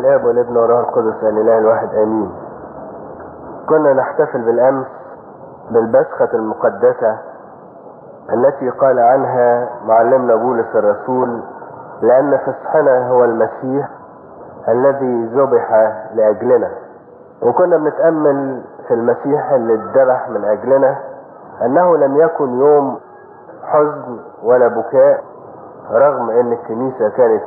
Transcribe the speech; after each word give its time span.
الاب 0.00 0.24
والابن 0.24 0.56
والروح 0.56 0.78
القدس 0.88 1.22
الاله 1.22 1.58
الواحد 1.58 1.94
آمين. 1.94 2.30
كنا 3.68 3.92
نحتفل 3.92 4.42
بالأمس 4.44 4.86
بالبسخة 5.70 6.28
المقدسة 6.34 7.18
التي 8.32 8.70
قال 8.70 8.98
عنها 8.98 9.68
معلمنا 9.86 10.34
بولس 10.36 10.66
الرسول 10.76 11.42
لأن 12.02 12.38
فصحنا 12.38 13.08
هو 13.08 13.24
المسيح 13.24 13.88
الذي 14.68 15.24
ذبح 15.26 15.72
لأجلنا. 16.14 16.70
وكنا 17.42 17.76
بنتأمل 17.76 18.62
في 18.88 18.94
المسيح 18.94 19.50
اللي 19.52 19.74
اتذبح 19.74 20.28
من 20.28 20.44
أجلنا 20.44 20.96
أنه 21.62 21.96
لم 21.96 22.16
يكن 22.16 22.58
يوم 22.60 22.98
حزن 23.64 24.18
ولا 24.42 24.68
بكاء 24.68 25.22
رغم 25.92 26.30
إن 26.30 26.52
الكنيسة 26.52 27.08
كانت 27.08 27.42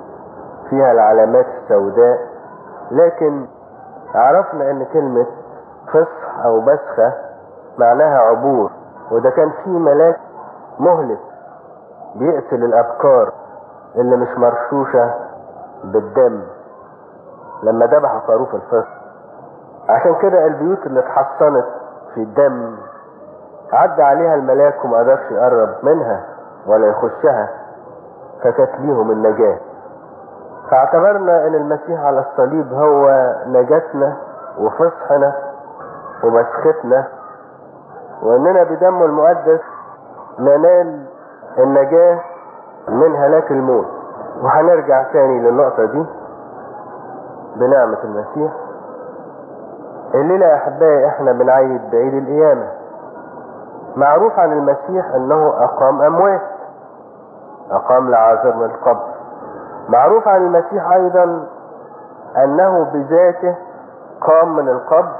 فيها 0.69 0.91
العلامات 0.91 1.45
السوداء. 1.63 2.32
لكن 2.91 3.45
عرفنا 4.15 4.71
إن 4.71 4.85
كلمة 4.93 5.25
فصح 5.87 6.45
أو 6.45 6.61
بسخة 6.61 7.13
معناها 7.77 8.17
عبور 8.19 8.71
وده 9.11 9.29
كان 9.29 9.51
في 9.63 9.69
ملاك 9.69 10.19
مهلك 10.79 11.19
بيقتل 12.15 12.63
الافكار 12.63 13.31
اللي 13.95 14.15
مش 14.17 14.37
مرشوشة 14.37 15.13
بالدم 15.83 16.41
لما 17.63 17.85
ذبحوا 17.85 18.19
خروف 18.19 18.55
الفصح 18.55 18.93
عشان 19.89 20.15
كده 20.21 20.45
البيوت 20.45 20.85
اللي 20.87 20.99
اتحصنت 20.99 21.65
في 22.13 22.21
الدم 22.23 22.75
عدى 23.73 24.03
عليها 24.03 24.35
الملاك 24.35 24.85
وما 24.85 24.97
قدرش 24.99 25.31
يقرب 25.31 25.69
منها 25.83 26.25
ولا 26.67 26.87
يخشها 26.87 27.49
فكانت 28.43 28.71
ليهم 28.79 29.11
النجاة. 29.11 29.57
فاعتبرنا 30.73 31.47
إن 31.47 31.55
المسيح 31.55 31.99
على 31.99 32.19
الصليب 32.19 32.73
هو 32.73 33.33
نجاتنا 33.47 34.17
وفصحنا 34.57 35.33
ومسختنا 36.23 37.07
وإننا 38.23 38.63
بدمه 38.63 39.05
المقدس 39.05 39.59
ننال 40.39 41.05
النجاة 41.59 42.19
من 42.89 43.15
هلاك 43.15 43.51
الموت. 43.51 43.85
وهنرجع 44.43 45.03
تاني 45.03 45.39
للنقطة 45.39 45.85
دي 45.85 46.05
بنعمة 47.55 47.97
المسيح. 48.03 48.51
الليلة 50.15 50.45
يا 50.45 50.55
أحبائي 50.55 51.07
إحنا 51.07 51.31
بنعيد 51.31 51.81
بعيد 51.91 52.13
القيامة. 52.13 52.67
معروف 53.95 54.39
عن 54.39 54.51
المسيح 54.51 55.05
إنه 55.15 55.63
أقام 55.63 56.01
أموات 56.01 56.41
أقام 57.71 58.09
لعازر 58.09 58.55
من 58.55 58.65
القبر 58.65 59.12
معروف 59.89 60.27
عن 60.27 60.41
المسيح 60.45 60.91
أيضا 60.91 61.47
أنه 62.43 62.83
بذاته 62.93 63.55
قام 64.21 64.55
من 64.55 64.69
القبر 64.69 65.11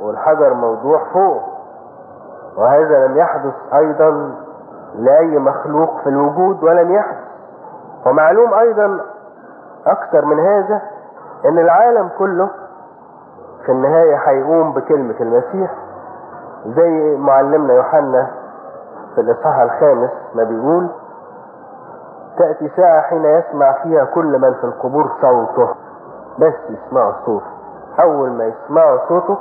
والحجر 0.00 0.54
موضوع 0.54 1.00
فوق 1.12 1.42
وهذا 2.56 3.06
لم 3.06 3.16
يحدث 3.16 3.54
أيضا 3.74 4.34
لأي 4.94 5.38
مخلوق 5.38 6.00
في 6.02 6.08
الوجود 6.08 6.62
ولم 6.64 6.90
يحدث. 6.92 7.24
ومعلوم 8.06 8.54
أيضا 8.54 9.00
أكثر 9.86 10.24
من 10.24 10.40
هذا 10.40 10.82
إن 11.44 11.58
العالم 11.58 12.08
كله 12.18 12.50
في 13.66 13.72
النهاية 13.72 14.16
هيقوم 14.26 14.72
بكلمة 14.72 15.14
المسيح 15.20 15.74
زي 16.66 17.16
معلمنا 17.16 17.74
يوحنا 17.74 18.30
في 19.14 19.20
الإصحاح 19.20 19.58
الخامس 19.60 20.10
ما 20.34 20.44
بيقول 20.44 20.88
تأتي 22.38 22.68
ساعة 22.76 23.00
حين 23.02 23.24
يسمع 23.24 23.72
فيها 23.82 24.04
كل 24.04 24.38
من 24.38 24.54
في 24.54 24.64
القبور 24.64 25.12
صوته. 25.20 25.68
بس 26.38 26.54
يسمعوا 26.70 27.12
صوته. 27.26 27.46
أول 28.00 28.30
ما 28.30 28.44
يسمعوا 28.44 28.98
صوته 29.08 29.38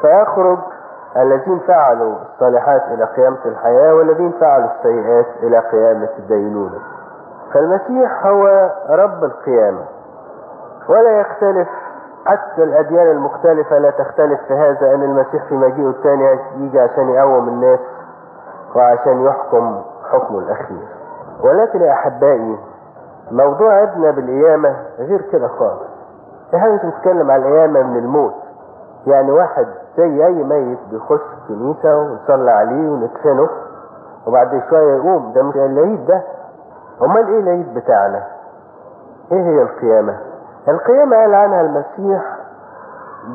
فيخرج 0.00 0.58
الذين 1.16 1.58
فعلوا 1.58 2.14
الصالحات 2.22 2.82
إلى 2.82 3.04
قيامة 3.04 3.38
الحياة 3.46 3.94
والذين 3.94 4.32
فعلوا 4.40 4.68
السيئات 4.78 5.26
إلى 5.42 5.58
قيامة 5.58 6.08
الدينونة. 6.18 6.78
فالمسيح 7.54 8.26
هو 8.26 8.70
رب 8.90 9.24
القيامة. 9.24 9.84
ولا 10.88 11.20
يختلف 11.20 11.68
حتى 12.26 12.62
الأديان 12.62 13.10
المختلفة 13.10 13.78
لا 13.78 13.90
تختلف 13.90 14.40
في 14.48 14.54
هذا 14.54 14.94
أن 14.94 15.02
المسيح 15.02 15.44
في 15.48 15.54
مجيئه 15.54 15.88
الثاني 15.88 16.38
يجي 16.56 16.80
عشان 16.80 17.08
يقوم 17.08 17.48
الناس 17.48 17.80
وعشان 18.76 19.24
يحكم 19.26 19.82
حكمه 20.12 20.38
الأخير. 20.38 21.01
ولكن 21.44 21.80
يا 21.82 21.92
أحبائي 21.92 22.58
موضوع 23.30 23.72
عدنا 23.74 24.10
بالقيامة 24.10 24.76
غير 24.98 25.20
كده 25.32 25.48
خالص. 25.48 25.82
إحنا 26.54 26.72
مش 26.74 26.80
بنتكلم 26.82 27.30
على 27.30 27.42
القيامة 27.48 27.82
من 27.82 27.96
الموت. 27.96 28.34
يعني 29.06 29.30
واحد 29.32 29.66
زي 29.96 30.26
أي 30.26 30.44
ميت 30.44 30.78
بيخش 30.90 31.20
الكنيسة 31.42 31.96
ونصلي 31.98 32.50
عليه 32.50 32.90
وندفنه 32.90 33.48
وبعد 34.26 34.62
شوية 34.70 34.94
يقوم 34.96 35.32
ده 35.32 35.42
مش 35.42 35.56
العيد 35.56 36.06
ده. 36.06 36.22
أمال 37.02 37.28
إيه 37.28 37.40
العيد 37.40 37.74
بتاعنا؟ 37.74 38.22
إيه 39.32 39.42
هي 39.42 39.62
القيامة؟ 39.62 40.16
القيامة 40.68 41.16
قال 41.16 41.34
عنها 41.34 41.60
المسيح 41.60 42.22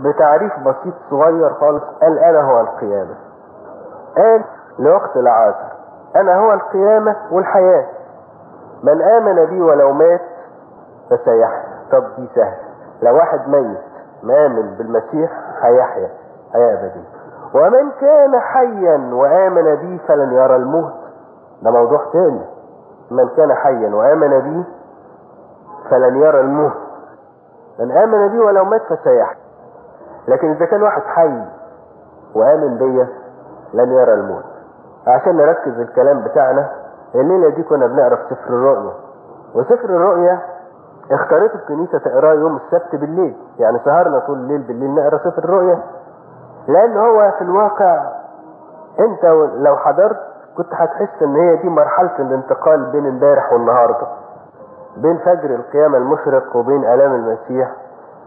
بتعريف 0.03 0.53
بسيط 0.59 0.93
صغير 1.09 1.53
خالص 1.53 1.83
قال 2.01 2.19
أنا 2.19 2.41
هو 2.41 2.59
القيامة. 2.61 3.15
قال 4.17 4.43
لوقت 4.79 5.17
العصر 5.17 5.77
أنا 6.15 6.35
هو 6.39 6.53
القيامة 6.53 7.15
والحياة. 7.31 7.85
من 8.83 9.01
آمن 9.01 9.45
بي 9.45 9.61
ولو 9.61 9.91
مات 9.91 10.21
فسيحيا. 11.09 11.63
طب 11.91 12.03
دي 12.17 12.29
سهل 12.35 12.57
لو 13.01 13.15
واحد 13.15 13.49
ميت 13.49 13.77
مآمن 14.23 14.75
بالمسيح 14.77 15.31
هيحيا 15.61 16.09
حياة 16.53 16.73
أبدية 16.73 17.07
ومن 17.53 17.91
كان 18.01 18.39
حيا 18.39 19.13
وآمن 19.13 19.75
بي 19.75 20.01
فلن 20.07 20.31
يرى 20.31 20.55
الموت. 20.55 20.93
ده 21.61 21.71
موضوع 21.71 21.99
تاني. 22.13 22.45
من 23.11 23.29
كان 23.37 23.53
حيا 23.53 23.95
وآمن 23.95 24.39
بي 24.39 24.63
فلن 25.89 26.15
يرى 26.15 26.39
الموت. 26.39 26.73
من 27.79 27.91
آمن 27.91 28.27
بي 28.27 28.39
ولو 28.39 28.63
مات 28.65 28.81
فسيحيا. 28.81 29.37
لكن 30.27 30.51
إذا 30.51 30.65
كان 30.65 30.83
واحد 30.83 31.01
حي 31.01 31.45
وآمن 32.35 32.77
بيا 32.77 33.07
لن 33.73 33.91
يرى 33.91 34.13
الموت. 34.13 34.43
عشان 35.07 35.37
نركز 35.37 35.79
الكلام 35.79 36.23
بتاعنا 36.23 36.69
الليلة 37.15 37.49
دي 37.49 37.63
كنا 37.63 37.87
بنقرا 37.87 38.15
في 38.15 38.35
سفر 38.35 38.49
الرؤيا 38.49 38.93
وسفر 39.55 39.89
الرؤيا 39.89 40.39
اختارته 41.11 41.55
الكنيسة 41.55 41.97
تقراه 41.99 42.33
يوم 42.33 42.55
السبت 42.55 42.95
بالليل. 42.95 43.37
يعني 43.59 43.79
سهرنا 43.85 44.19
طول 44.19 44.37
الليل 44.37 44.61
بالليل 44.61 44.95
نقرأ 44.95 45.17
سفر 45.17 45.43
الرؤيا 45.43 45.79
لأن 46.67 46.97
هو 46.97 47.31
في 47.37 47.41
الواقع 47.41 48.11
أنت 48.99 49.25
لو 49.55 49.77
حضرت 49.77 50.17
كنت 50.57 50.73
هتحس 50.73 51.21
إن 51.21 51.35
هي 51.35 51.55
دي 51.55 51.69
مرحلة 51.69 52.19
الانتقال 52.19 52.91
بين 52.91 53.05
امبارح 53.07 53.53
والنهاردة. 53.53 54.07
بين 54.97 55.17
فجر 55.17 55.55
القيامة 55.55 55.97
المشرق 55.97 56.55
وبين 56.55 56.85
ألام 56.85 57.15
المسيح 57.15 57.71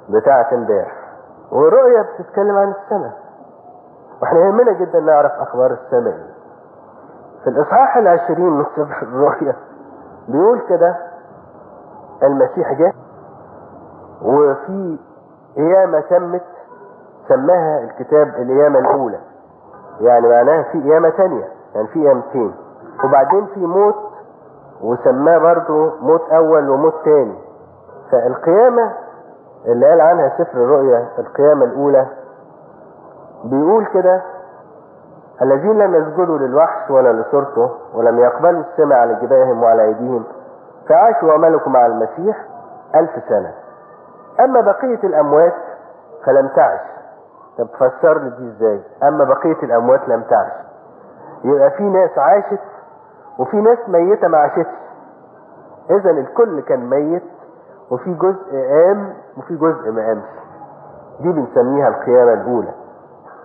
بتاعة 0.08 0.48
امبارح. 0.52 0.92
والرؤيا 1.52 2.02
بتتكلم 2.02 2.56
عن 2.56 2.68
السماء. 2.84 3.12
وإحنا 4.22 4.40
يهمنا 4.40 4.72
جدا 4.72 5.00
نعرف 5.00 5.32
أخبار 5.32 5.70
السماء. 5.70 6.18
في 7.44 7.50
الإصحاح 7.50 7.96
العشرين 7.96 8.50
من 8.50 8.64
سفر 8.76 9.02
الرؤيا 9.02 9.56
بيقول 10.28 10.60
كده 10.68 10.96
المسيح 12.22 12.72
جه 12.72 12.92
وفي 14.22 14.98
قيامة 15.56 16.00
تمت 16.00 16.42
سماها 17.28 17.80
الكتاب 17.84 18.28
القيامة 18.28 18.78
الأولى. 18.78 19.18
يعني 20.00 20.28
معناها 20.28 20.62
في 20.62 20.82
قيامة 20.82 21.08
تانية 21.10 21.44
يعني 21.74 21.86
في 21.88 22.00
قيامتين. 22.00 22.54
وبعدين 23.04 23.46
في 23.46 23.60
موت 23.66 23.94
وسماه 24.82 25.38
برضو 25.38 25.90
موت 26.00 26.22
أول 26.30 26.68
وموت 26.70 26.94
تاني. 27.04 27.38
فالقيامة 28.12 28.92
اللي 29.66 29.86
قال 29.90 30.00
عنها 30.00 30.28
سفر 30.38 30.58
الرؤيا 30.58 31.08
القيامة 31.18 31.64
الأولى 31.64 32.06
بيقول 33.44 33.86
كده 33.86 34.22
الذين 35.42 35.78
لم 35.78 35.94
يسجدوا 35.94 36.38
للوحش 36.38 36.90
ولا 36.90 37.12
لصورته 37.12 37.70
ولم 37.94 38.18
يقبلوا 38.18 38.60
السمع 38.60 38.96
على 38.96 39.14
جباههم 39.14 39.62
وعلى 39.62 39.84
أيديهم 39.84 40.24
فعاشوا 40.88 41.34
وملكوا 41.34 41.72
مع 41.72 41.86
المسيح 41.86 42.44
ألف 42.94 43.10
سنة. 43.28 43.54
أما 44.40 44.60
بقية 44.60 45.00
الأموات 45.04 45.54
فلم 46.26 46.48
تعش. 46.48 46.80
طب 47.58 47.66
فسر 47.66 48.18
لي 48.18 48.30
دي 48.30 48.48
إزاي؟ 48.48 48.80
أما 49.02 49.24
بقية 49.24 49.62
الأموات 49.62 50.08
لم 50.08 50.22
تعش. 50.22 50.52
يبقى 51.44 51.70
في 51.70 51.82
ناس 51.82 52.18
عاشت 52.18 52.60
وفي 53.38 53.56
ناس 53.60 53.78
ميتة 53.88 54.28
ما 54.28 54.38
عاشتش. 54.38 54.70
إذا 55.90 56.10
الكل 56.10 56.60
كان 56.60 56.90
ميت 56.90 57.22
وفي 57.90 58.14
جزء 58.14 58.68
قام 58.68 59.14
وفي 59.38 59.56
جزء 59.56 59.90
ما 59.92 60.06
قامش 60.06 60.28
دي 61.20 61.32
بنسميها 61.32 61.88
القيامة 61.88 62.32
الأولى. 62.32 62.72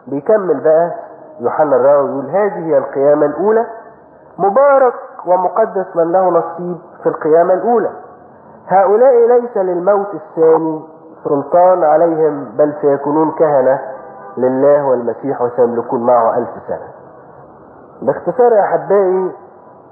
بيكمل 0.07 0.59
بقى 0.63 0.91
يوحنا 1.39 1.75
الراوي 1.75 2.09
يقول 2.09 2.29
هذه 2.29 2.65
هي 2.65 2.77
القيامة 2.77 3.25
الأولى. 3.25 3.65
مبارك 4.37 4.93
ومقدس 5.25 5.95
من 5.95 6.11
له 6.11 6.29
نصيب 6.29 6.77
في 7.03 7.09
القيامة 7.09 7.53
الأولى. 7.53 7.89
هؤلاء 8.67 9.27
ليس 9.27 9.57
للموت 9.57 10.07
الثاني 10.13 10.81
سلطان 11.23 11.83
عليهم 11.83 12.45
بل 12.57 12.73
سيكونون 12.81 13.31
كهنة 13.31 13.79
لله 14.37 14.85
والمسيح 14.87 15.41
وسيملكون 15.41 16.05
معه 16.05 16.37
ألف 16.37 16.49
سنة. 16.67 16.87
باختصار 18.01 18.51
يا 18.53 18.63
أحبائي 18.63 19.31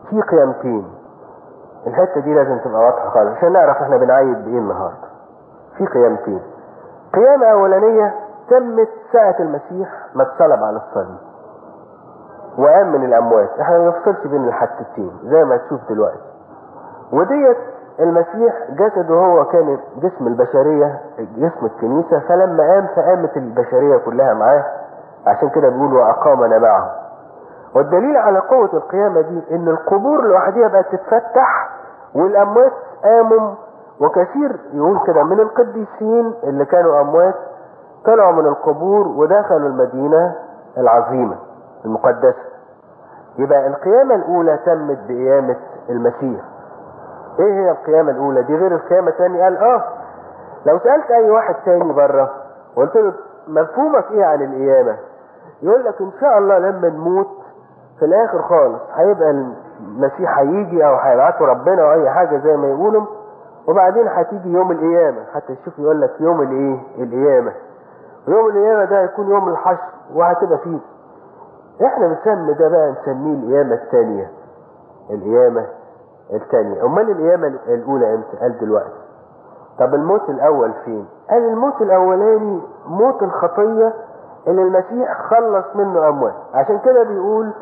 في 0.09 0.21
قيامتين. 0.21 0.87
الحتة 1.87 2.21
دي 2.21 2.33
لازم 2.33 2.57
تبقى 2.57 2.81
واضحة 2.85 3.09
خالص 3.09 3.37
عشان 3.37 3.51
نعرف 3.53 3.77
إحنا 3.77 3.97
بنعيد 3.97 4.45
بإيه 4.45 4.57
النهاردة. 4.59 5.07
في 5.77 5.85
قيامتين. 5.85 6.41
قيامة 7.13 7.45
أولانية 7.47 8.13
تمت 8.49 8.89
ساعة 9.13 9.35
المسيح 9.39 9.89
ما 10.15 10.23
اتصلب 10.23 10.63
على 10.63 10.77
الصليب. 10.77 11.32
وقام 12.57 12.91
من 12.91 13.03
الأموات. 13.05 13.49
إحنا 13.61 13.77
ما 13.79 13.87
نفصلش 13.87 14.27
بين 14.27 14.47
الحادثتين 14.47 15.11
زي 15.23 15.43
ما 15.45 15.57
تشوف 15.57 15.79
دلوقتي. 15.89 16.19
وديت 17.13 17.57
المسيح 17.99 18.53
جسده 18.69 19.15
هو 19.15 19.45
كان 19.45 19.77
جسم 19.97 20.27
البشرية 20.27 20.99
جسم 21.37 21.65
الكنيسة 21.65 22.19
فلما 22.19 22.63
قام 22.73 22.87
فقامت 22.95 23.37
البشرية 23.37 23.97
كلها 23.97 24.33
معاه. 24.33 24.63
عشان 25.27 25.49
كده 25.49 25.69
بيقول 25.69 25.93
وأقامنا 25.93 26.59
معه 26.59 26.91
والدليل 27.75 28.17
على 28.17 28.39
قوة 28.39 28.69
القيامة 28.73 29.21
دي 29.21 29.43
إن 29.51 29.67
القبور 29.67 30.21
لوحدها 30.27 30.67
بقت 30.67 30.85
تتفتح 30.95 31.69
والأموات 32.15 32.71
قاموا. 33.03 33.51
وكثير 34.01 34.59
يقول 34.73 34.99
كده 35.07 35.23
من 35.23 35.39
القديسين 35.39 36.33
اللي 36.43 36.65
كانوا 36.65 37.01
أموات 37.01 37.35
طلعوا 38.05 38.31
من 38.31 38.45
القبور 38.45 39.07
ودخلوا 39.07 39.69
المدينة 39.69 40.35
العظيمة. 40.77 41.35
المقدسة 41.85 42.43
يبقى 43.37 43.67
القيامة 43.67 44.15
الأولى 44.15 44.57
تمت 44.65 44.99
بقيامة 45.07 45.55
المسيح. 45.89 46.41
إيه 47.39 47.53
هي 47.53 47.71
القيامة 47.71 48.11
الأولى؟ 48.11 48.43
دي 48.43 48.55
غير 48.55 48.75
القيامة 48.75 49.07
الثانية. 49.09 49.43
قال 49.43 49.57
آه 49.57 49.83
لو 50.65 50.79
سألت 50.79 51.11
أي 51.11 51.29
واحد 51.31 51.55
تاني 51.65 51.93
بره 51.93 52.29
وقلت 52.75 52.95
له 52.95 53.13
مفهومك 53.47 54.11
إيه 54.11 54.25
عن 54.25 54.41
القيامة؟ 54.41 54.97
يقول 55.61 55.85
لك 55.85 56.01
إن 56.01 56.11
شاء 56.21 56.37
الله 56.37 56.57
لما 56.57 56.89
نموت 56.89 57.27
في 57.99 58.05
الآخر 58.05 58.41
خالص 58.41 58.81
هيبقى 58.95 59.29
المسيح 59.81 60.37
هيجي 60.39 60.85
أو 60.87 60.95
هيبعته 60.95 61.45
ربنا 61.45 61.81
أو 61.83 61.91
أي 61.91 62.09
حاجة 62.09 62.37
زي 62.37 62.57
ما 62.57 62.67
يقولوا 62.67 63.05
وبعدين 63.67 64.07
هتيجي 64.07 64.49
يوم 64.53 64.71
القيامة. 64.71 65.23
حتى 65.33 65.55
تشوف 65.55 65.79
يقول 65.79 66.01
لك 66.01 66.11
يوم 66.19 66.41
الإيه؟ 66.41 66.79
القيامة. 67.03 67.51
ويوم 68.27 68.47
القيامة 68.47 68.85
ده 68.85 69.01
هيكون 69.01 69.29
يوم 69.29 69.49
الحشر 69.49 69.83
وهتبقى 70.15 70.57
فيه 70.57 70.79
إحنا 71.85 72.07
بنسمي 72.07 72.53
ده 72.53 72.67
بقى 72.69 72.91
نسميه 72.91 73.33
القيامة 73.43 73.73
الثانية. 73.75 74.31
القيامة 75.09 75.65
الثانية. 76.33 76.85
أمال 76.85 77.09
القيامة 77.09 77.47
الأولى 77.47 78.13
إمتى؟ 78.15 78.37
قال 78.37 78.59
دلوقتي. 78.59 79.03
طب 79.79 79.93
الموت 79.93 80.29
الأول 80.29 80.73
فين؟ 80.85 81.07
قال 81.29 81.43
الموت 81.49 81.81
الأولاني 81.81 82.61
موت 82.87 83.23
الخطية 83.23 83.93
اللي 84.47 84.61
المسيح 84.61 85.21
خلص 85.29 85.65
منه 85.75 86.07
أموات. 86.09 86.33
عشان 86.53 86.79
كده 86.79 87.03
بيقول 87.03 87.53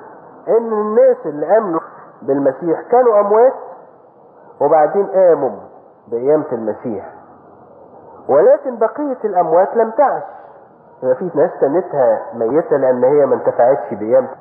إن 0.48 0.74
الناس 0.74 1.18
اللي 1.26 1.58
آمنوا 1.58 1.80
بالمسيح 2.22 2.82
كانوا 2.82 3.20
أموات 3.20 3.54
وبعدين 4.62 5.06
قاموا 5.08 5.50
بقيامة 6.08 6.46
المسيح. 6.52 7.14
ولكن 8.30 8.78
بقية 8.78 9.18
الأموات 9.24 9.76
لم 9.76 9.92
تعش. 9.92 10.24
في 11.02 11.32
ناس 11.36 11.52
تنتها 11.62 12.20
ميتة 12.34 12.78
لأن 12.78 13.04
هي 13.04 13.26
ما 13.26 13.36
انتفعتش 13.36 13.94
بقيامته 13.94 14.36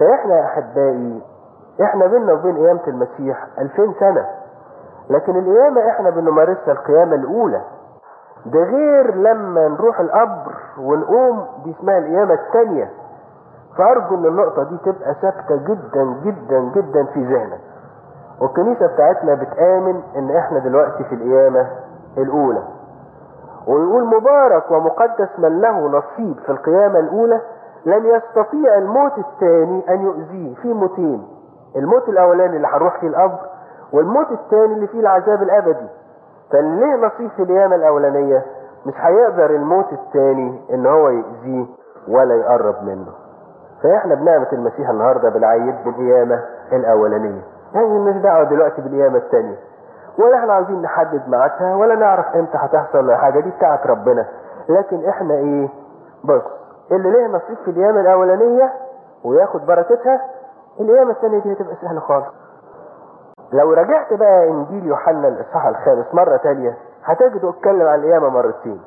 فإحنا 0.00 0.34
يا 0.36 0.44
أحبائي 0.44 1.22
إحنا 1.82 2.06
بينا 2.06 2.32
وبين 2.32 2.56
قيامة 2.56 2.80
المسيح 2.88 3.46
2000 3.58 3.92
سنة. 4.00 4.26
لكن 5.10 5.36
القيامة 5.38 5.88
إحنا 5.88 6.10
بنمارسها 6.10 6.72
القيامة 6.72 7.14
الأولى. 7.14 7.60
ده 8.46 8.58
غير 8.60 9.14
لما 9.14 9.68
نروح 9.68 10.00
القبر 10.00 10.54
ونقوم 10.78 11.46
دي 11.64 11.74
اسمها 11.78 11.98
القيامة 11.98 12.34
الثانية 12.34 12.90
فأرجو 13.78 14.14
إن 14.14 14.24
النقطة 14.26 14.62
دي 14.62 14.76
تبقى 14.78 15.14
ثابتة 15.22 15.56
جدا 15.56 16.04
جدا 16.24 16.60
جدا 16.60 17.04
في 17.04 17.24
ذهنك 17.24 17.60
والكنيسة 18.40 18.86
بتاعتنا 18.86 19.34
بتآمن 19.34 20.02
إن 20.16 20.36
إحنا 20.36 20.58
دلوقتي 20.58 21.04
في 21.04 21.14
القيامة 21.14 21.66
الأولى. 22.18 22.62
ويقول 23.68 24.04
مبارك 24.04 24.70
ومقدس 24.70 25.28
من 25.38 25.60
له 25.60 25.78
نصيب 25.88 26.36
في 26.46 26.52
القيامة 26.52 26.98
الأولى 26.98 27.40
لن 27.86 28.06
يستطيع 28.06 28.74
الموت 28.78 29.12
الثاني 29.18 29.84
أن 29.88 30.02
يؤذيه. 30.02 30.54
في 30.54 30.72
موتين. 30.72 31.28
الموت 31.76 32.08
الأولاني 32.08 32.56
اللي 32.56 32.68
هنروح 32.68 33.00
فيه 33.00 33.08
القبر 33.08 33.38
والموت 33.92 34.30
الثاني 34.30 34.74
اللي 34.74 34.86
فيه 34.86 35.00
العذاب 35.00 35.42
الأبدي. 35.42 35.88
فاللي 36.52 36.80
ليه 36.86 37.06
نصيب 37.06 37.30
في 37.30 37.42
القيامة 37.42 37.74
الأولانية؟ 37.76 38.42
مش 38.86 38.94
هيقدر 38.96 39.50
الموت 39.50 39.92
الثاني 39.92 40.60
إن 40.74 40.86
هو 40.86 41.08
يأذيه 41.08 41.66
ولا 42.08 42.34
يقرب 42.34 42.74
منه. 42.84 43.12
فاحنا 43.82 44.14
بنعمة 44.14 44.48
المسيح 44.52 44.88
النهاردة 44.90 45.28
بنعيد 45.28 45.74
بالقيامة 45.84 46.40
الأولانية. 46.72 47.42
يعني 47.74 47.98
مش 47.98 48.16
دعوة 48.22 48.44
دلوقتي 48.44 48.82
بالقيامة 48.82 49.16
الثانية. 49.18 49.56
ولا 50.18 50.36
إحنا 50.38 50.52
عايزين 50.52 50.82
نحدد 50.82 51.28
ميعادها 51.28 51.76
ولا 51.76 51.94
نعرف 51.94 52.26
إمتى 52.36 52.58
هتحصل 52.58 52.98
ولا 52.98 53.16
حاجة 53.16 53.40
دي 53.40 53.50
بتاعت 53.50 53.86
ربنا. 53.86 54.26
لكن 54.68 55.08
إحنا 55.08 55.34
إيه؟ 55.34 55.68
بص 56.24 56.42
اللي 56.92 57.10
ليه 57.10 57.26
نصيب 57.26 57.56
في 57.64 57.70
القيامة 57.70 58.00
الأولانية 58.00 58.72
وياخد 59.24 59.66
بركتها 59.66 60.20
القيامة 60.80 61.10
الثانية 61.10 61.42
دي 61.42 61.52
هتبقى 61.52 61.74
سهلة 61.82 62.00
خالص. 62.00 62.26
لو 63.52 63.72
رجعت 63.72 64.12
بقى 64.12 64.48
إنجيل 64.48 64.86
يوحنا 64.86 65.28
الإصحاح 65.28 65.66
الخامس 65.66 66.14
مرة 66.14 66.36
تانية 66.36 66.76
هتجده 67.04 67.48
اتكلم 67.50 67.86
عن 67.88 67.98
القيامة 67.98 68.28
مرتين. 68.28 68.80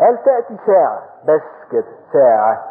قال 0.00 0.22
تأتي 0.22 0.56
ساعة 0.66 0.98
بس 1.28 1.42
كده 1.72 1.84
ساعة. 2.12 2.62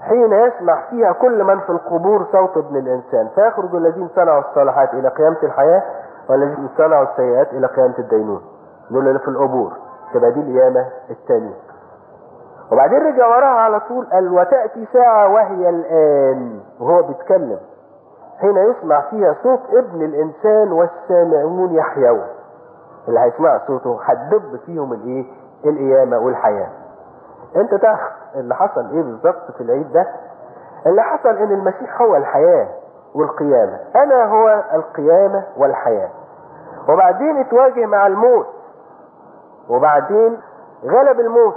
حين 0.00 0.32
يسمع 0.32 0.82
فيها 0.90 1.12
كل 1.12 1.44
من 1.44 1.60
في 1.60 1.70
القبور 1.70 2.26
صوت 2.32 2.56
ابن 2.56 2.76
الإنسان 2.76 3.28
فيخرج 3.34 3.74
الذين 3.74 4.08
صنعوا 4.08 4.40
الصالحات 4.40 4.94
إلى 4.94 5.08
قيامة 5.08 5.36
الحياة 5.42 5.82
والذين 6.30 6.68
صنعوا 6.78 7.04
السيئات 7.12 7.52
إلى 7.52 7.66
قيامة 7.66 7.98
الدينون. 7.98 8.42
دول 8.90 9.08
اللي 9.08 9.18
في 9.18 9.28
القبور. 9.28 9.72
تبقى 10.14 10.32
دي 10.32 10.40
القيامة 10.40 10.86
الثانية 11.10 11.54
وبعدين 12.72 12.98
رجع 12.98 13.26
وراها 13.26 13.60
على 13.60 13.80
طول 13.80 14.06
قال 14.12 14.32
وتأتي 14.32 14.86
ساعة 14.92 15.28
وهي 15.28 15.68
الآن. 15.68 16.60
وهو 16.80 17.02
بيتكلم. 17.02 17.58
حين 18.40 18.56
يسمع 18.56 19.00
فيها 19.00 19.36
صوت 19.42 19.60
ابن 19.70 20.02
الإنسان 20.02 20.72
والسامعون 20.72 21.74
يحيون. 21.74 22.26
اللي 23.08 23.20
هيسمع 23.20 23.60
صوته 23.66 23.98
هتدب 24.04 24.56
فيهم 24.66 24.92
الإيه؟ 24.92 25.24
القيامة 25.64 26.18
والحياة. 26.18 26.68
أنت 27.56 27.74
تعرف 27.74 28.00
اللي 28.34 28.54
حصل 28.54 28.80
إيه 28.92 29.02
بالظبط 29.02 29.50
في 29.56 29.60
العيد 29.60 29.92
ده؟ 29.92 30.06
اللي 30.86 31.02
حصل 31.02 31.28
إن 31.28 31.52
المسيح 31.52 32.02
هو 32.02 32.16
الحياة. 32.16 32.68
والقيامة. 33.14 33.78
أنا 33.96 34.24
هو 34.24 34.64
القيامة 34.74 35.44
والحياة. 35.56 36.10
وبعدين 36.88 37.36
اتواجه 37.36 37.86
مع 37.86 38.06
الموت. 38.06 38.46
وبعدين 39.68 40.40
غلب 40.84 41.20
الموت. 41.20 41.56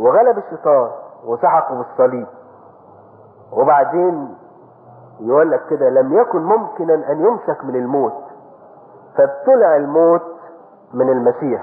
وغلب 0.00 0.38
الشيطان. 0.38 0.90
وسحقه 1.24 1.74
بالصليب. 1.74 2.26
وبعدين 3.52 4.34
يقول 5.20 5.50
لك 5.50 5.66
كده 5.70 5.88
لم 5.90 6.12
يكن 6.12 6.42
ممكنا 6.42 6.94
أن 6.94 7.20
يمسك 7.20 7.64
من 7.64 7.76
الموت. 7.76 8.14
فابتلع 9.16 9.76
الموت 9.76 10.22
من 10.94 11.08
المسيح. 11.08 11.62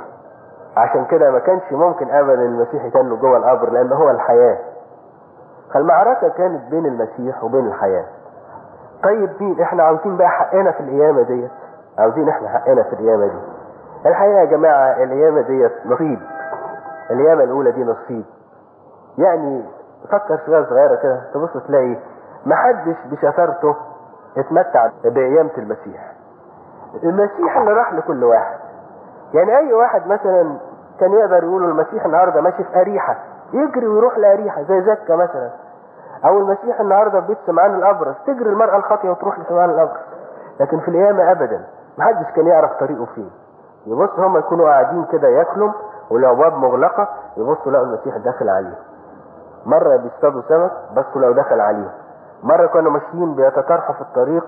عشان 0.77 1.05
كده 1.05 1.31
ما 1.31 1.39
كانش 1.39 1.71
ممكن 1.71 2.09
ابدا 2.11 2.33
المسيح 2.41 2.85
يتنه 2.85 3.15
جوه 3.15 3.37
القبر 3.37 3.69
لأن 3.69 3.93
هو 3.93 4.09
الحياة. 4.09 4.57
فالمعركة 5.73 6.29
كانت 6.29 6.71
بين 6.71 6.85
المسيح 6.85 7.43
وبين 7.43 7.67
الحياة. 7.67 8.05
طيب 9.05 9.29
مين 9.41 9.61
إحنا 9.61 9.83
عاوزين 9.83 10.17
بقى 10.17 10.29
حقنا 10.29 10.71
في 10.71 10.79
القيامه 10.79 11.21
ديت. 11.21 11.51
عاوزين 11.99 12.29
إحنا 12.29 12.49
حقنا 12.49 12.83
في 12.83 12.93
القيامه 12.93 13.25
دي. 13.27 13.39
الحقيقة 14.09 14.39
يا 14.39 14.45
جماعة 14.45 15.03
القيامه 15.03 15.41
ديت 15.41 15.71
نصيب. 15.85 16.19
القيامه 17.11 17.43
الأولى 17.43 17.71
دي 17.71 17.83
نصيب. 17.83 18.25
يعني 19.17 19.65
فكر 20.11 20.39
شوية 20.45 20.63
صغيرة 20.65 20.95
كده 20.95 21.21
تبص 21.33 21.63
تلاقي 21.67 21.97
محدش 22.45 22.95
بشطارته 23.11 23.75
اتمتع 24.37 24.89
بقيامه 25.05 25.51
المسيح. 25.57 26.11
المسيح 27.03 27.57
اللي 27.57 27.71
راح 27.73 27.93
لكل 27.93 28.23
واحد. 28.23 28.57
يعني 29.33 29.57
أي 29.57 29.73
واحد 29.73 30.07
مثلا 30.07 30.57
كان 30.99 31.13
يقدر 31.13 31.43
يقول 31.43 31.63
المسيح 31.63 32.05
النهارده 32.05 32.41
ماشي 32.41 32.63
في 32.63 32.81
أريحة 32.81 33.17
يجري 33.53 33.87
ويروح 33.87 34.17
لأريحة 34.17 34.61
زي 34.61 34.81
زكا 34.81 35.15
مثلا. 35.15 35.49
أو 36.27 36.37
المسيح 36.37 36.79
النهارده 36.79 37.21
في 37.21 37.27
بيت 37.27 37.37
سمعان 37.45 37.75
الابرص 37.75 38.15
تجري 38.27 38.49
المرأة 38.49 38.77
الخاطيه 38.77 39.09
وتروح 39.09 39.39
لسمعان 39.39 39.69
الابرص 39.69 39.99
لكن 40.59 40.79
في 40.79 40.87
القيامة 40.87 41.31
ابدا 41.31 41.65
محدش 41.97 42.31
كان 42.35 42.47
يعرف 42.47 42.71
طريقه 42.79 43.05
فين 43.05 43.31
يبص 43.85 44.09
هم 44.19 44.37
يكونوا 44.37 44.69
قاعدين 44.69 45.05
كده 45.05 45.27
ياكلوا 45.27 45.71
والابواب 46.11 46.53
مغلقة 46.53 47.07
يبصوا 47.37 47.71
لقوا 47.71 47.85
المسيح 47.85 48.17
داخل 48.17 48.49
عليهم 48.49 48.75
مرة 49.65 49.95
بيصطادوا 49.97 50.41
سمك 50.49 50.71
بصوا 50.91 51.21
لقوا 51.21 51.33
دخل 51.33 51.59
عليهم 51.61 51.91
مرة 52.43 52.67
كانوا 52.67 52.91
ماشيين 52.91 53.35
بيتطرحوا 53.35 53.95
في 53.95 54.01
الطريق 54.01 54.43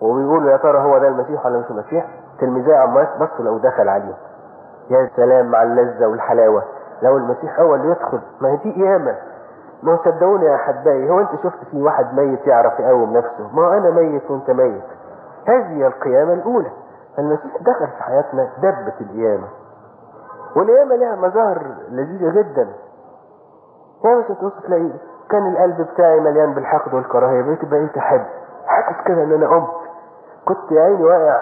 وبيقولوا 0.00 0.50
يا 0.50 0.56
ترى 0.56 0.78
هو 0.78 0.98
ده 0.98 1.08
المسيح 1.08 1.46
ولا 1.46 1.58
مش 1.58 1.70
المسيح؟ 1.70 2.06
تلميذي 2.40 2.74
عمواس 2.74 3.08
بصوا 3.20 3.44
لو 3.44 3.58
دخل 3.58 3.88
عليهم 3.88 4.14
يا 4.90 5.10
سلام 5.16 5.54
على 5.54 5.68
اللذة 5.70 6.06
والحلاوة. 6.06 6.62
لو 7.02 7.16
المسيح 7.16 7.60
هو 7.60 7.74
اللي 7.74 7.88
يدخل 7.90 8.20
ما 8.40 8.48
هي 8.48 8.56
دي 8.56 8.72
قيامة. 8.82 9.14
ما 9.82 9.98
صدقوني 10.04 10.44
يا 10.46 10.54
احبائي 10.54 11.10
هو 11.10 11.20
انت 11.20 11.30
شفت 11.42 11.64
في 11.70 11.82
واحد 11.82 12.14
ميت 12.14 12.46
يعرف 12.46 12.80
يقوم 12.80 13.16
نفسه؟ 13.16 13.50
ما 13.52 13.76
أنا 13.78 13.90
ميت 13.90 14.30
وأنت 14.30 14.50
ميت. 14.50 14.82
هذه 15.48 15.86
القيامة 15.86 16.32
الأولى. 16.32 16.70
المسيح 17.18 17.56
دخل 17.60 17.86
في 17.86 18.02
حياتنا 18.02 18.48
دبة 18.58 18.94
القيامة. 19.00 19.48
والقيامة 20.56 20.94
لها 20.94 21.16
مظاهر 21.16 21.62
لذيذة 21.88 22.30
جدا. 22.30 22.68
يعني 24.04 24.22
تبص 24.22 24.52
تلاقي 24.66 24.90
كان 25.30 25.52
القلب 25.52 25.80
بتاعي 25.80 26.20
مليان 26.20 26.54
بالحقد 26.54 26.94
والكراهية. 26.94 27.42
بقيت 27.42 27.64
بقيت 27.64 27.96
احب 27.96 28.24
حاسس 28.66 29.04
كده 29.06 29.22
إن 29.22 29.32
أنا 29.32 29.48
قمت. 29.48 29.70
كنت 30.48 30.72
يا 30.72 30.82
عيني 30.82 31.04
واقع 31.04 31.40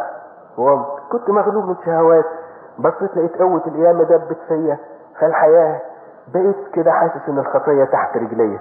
وقمت. 0.59 0.87
كنت 1.13 1.31
مغلوب 1.31 1.65
من 1.65 1.77
شهوات. 1.85 2.25
بصيت 2.79 3.17
لقيت 3.17 3.37
قوة 3.39 3.63
القيامة 3.67 4.03
دبت 4.05 4.39
فيا 4.49 4.79
فالحياة 5.21 5.81
بقيت 6.35 6.57
كده 6.73 6.91
حاسس 6.91 7.29
إن 7.29 7.39
الخطية 7.39 7.85
تحت 7.85 8.17
رجليا. 8.17 8.59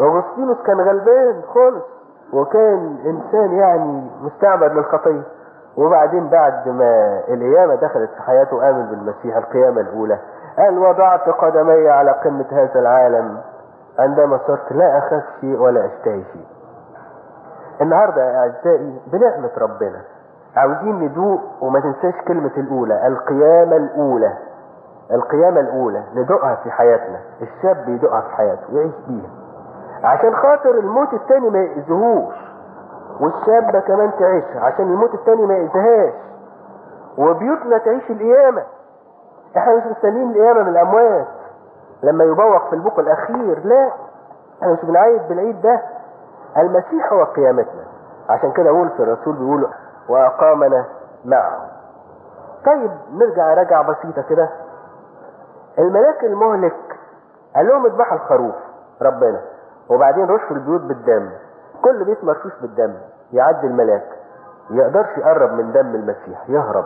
اغسطينوس 0.00 0.56
كان 0.66 0.80
غلبان 0.80 1.42
خالص 1.54 1.84
وكان 2.32 2.96
إنسان 3.06 3.52
يعني 3.52 4.10
مستعبد 4.22 4.72
للخطية 4.72 5.22
وبعدين 5.76 6.28
بعد 6.28 6.68
ما 6.68 7.20
القيامة 7.28 7.74
دخلت 7.74 8.10
في 8.10 8.22
حياته 8.22 8.56
وآمن 8.56 8.86
بالمسيح 8.86 9.36
القيامة 9.36 9.80
الأولى. 9.80 10.18
قال 10.58 10.78
وضعت 10.78 11.28
قدمي 11.28 11.88
على 11.88 12.10
قمة 12.10 12.46
هذا 12.52 12.80
العالم. 12.80 13.38
عندما 13.98 14.40
صرت 14.46 14.72
لا 14.72 14.98
أخاف 14.98 15.22
شيء 15.40 15.56
ولا 15.60 15.86
أشتهي 15.86 16.24
شيء. 16.32 16.46
النهاردة 17.80 18.22
يا 18.22 18.38
أعزائي 18.38 19.00
بنعمة 19.12 19.50
ربنا. 19.58 20.00
عاوزين 20.56 20.98
ندوق 21.00 21.40
وما 21.60 21.80
تنساش 21.80 22.14
كلمة 22.28 22.52
الأولى 22.56 23.06
القيامة 23.06 23.76
الأولى. 23.76 24.32
القيامة 25.12 25.60
الأولى 25.60 26.02
ندوقها 26.14 26.54
في 26.54 26.70
حياتنا 26.70 27.20
الشاب 27.42 27.88
يدوقها 27.88 28.20
في 28.20 28.30
حياته 28.36 28.74
ويعيش 28.74 28.92
بيها. 29.08 29.30
عشان 30.04 30.34
خاطر 30.36 30.70
الموت 30.70 31.12
التاني 31.12 31.50
ما 31.50 31.58
يأذيهوش 31.58 32.34
والشابة 33.20 33.80
كمان 33.80 34.10
تعيش 34.18 34.44
عشان 34.56 34.84
الموت 34.84 35.14
التاني 35.14 35.46
ما 35.46 35.54
يأذيهاش. 35.54 36.14
وبيوتنا 37.18 37.78
تعيش 37.78 38.10
القيامة. 38.10 38.62
إحنا 39.56 39.76
مش 39.76 39.82
مستنيين 39.86 40.30
القيامة 40.30 40.62
من 40.62 40.68
الأموات. 40.68 41.26
لما 42.02 42.24
يبوق 42.24 42.68
في 42.68 42.72
البوق 42.72 42.98
الأخير 42.98 43.60
لا. 43.64 43.90
إحنا 44.62 44.72
مش 44.72 44.84
بنعيد 44.84 45.28
بالعيد 45.28 45.62
ده. 45.62 45.80
المسيح 46.56 47.12
هو 47.12 47.24
قيامتنا. 47.24 47.84
عشان 48.28 48.52
كده 48.52 48.70
أقول 48.70 48.88
في 48.90 49.02
الرسول 49.02 49.36
بيقول 49.36 49.68
وأقامنا 50.08 50.84
معه. 51.24 51.60
طيب 52.66 52.90
نرجع 53.12 53.54
رجعة 53.54 53.82
بسيطة 53.82 54.22
كده. 54.22 54.48
الملاك 55.80 56.24
المهلك 56.24 56.98
قال 57.56 57.66
لهم 57.68 57.86
اذبحوا 57.86 58.16
الخروف 58.16 58.54
ربنا. 59.02 59.40
وبعدين 59.90 60.24
رشوا 60.24 60.56
البيوت 60.56 60.80
بالدم. 60.80 61.30
كل 61.82 62.04
بيت 62.04 62.24
مرشوش 62.24 62.52
بالدم 62.62 62.94
يعدي 63.32 63.66
الملاك. 63.66 64.06
يقدرش 64.70 65.18
يقرب 65.18 65.52
من 65.52 65.72
دم 65.72 65.94
المسيح 65.94 66.44
يهرب. 66.48 66.84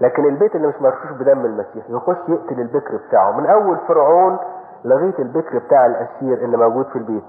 لكن 0.00 0.24
البيت 0.24 0.56
اللي 0.56 0.66
مش 0.68 0.80
مرشوش 0.80 1.10
بدم 1.10 1.44
المسيح 1.44 1.84
يخش 1.88 2.16
يقتل 2.28 2.60
البكر 2.60 2.96
بتاعه. 3.08 3.30
من 3.30 3.46
أول 3.46 3.76
فرعون 3.88 4.38
لغايه 4.84 5.18
البكر 5.18 5.58
بتاع 5.58 5.86
الأسير 5.86 6.38
اللي 6.44 6.56
موجود 6.56 6.86
في 6.86 6.96
البيت. 6.96 7.24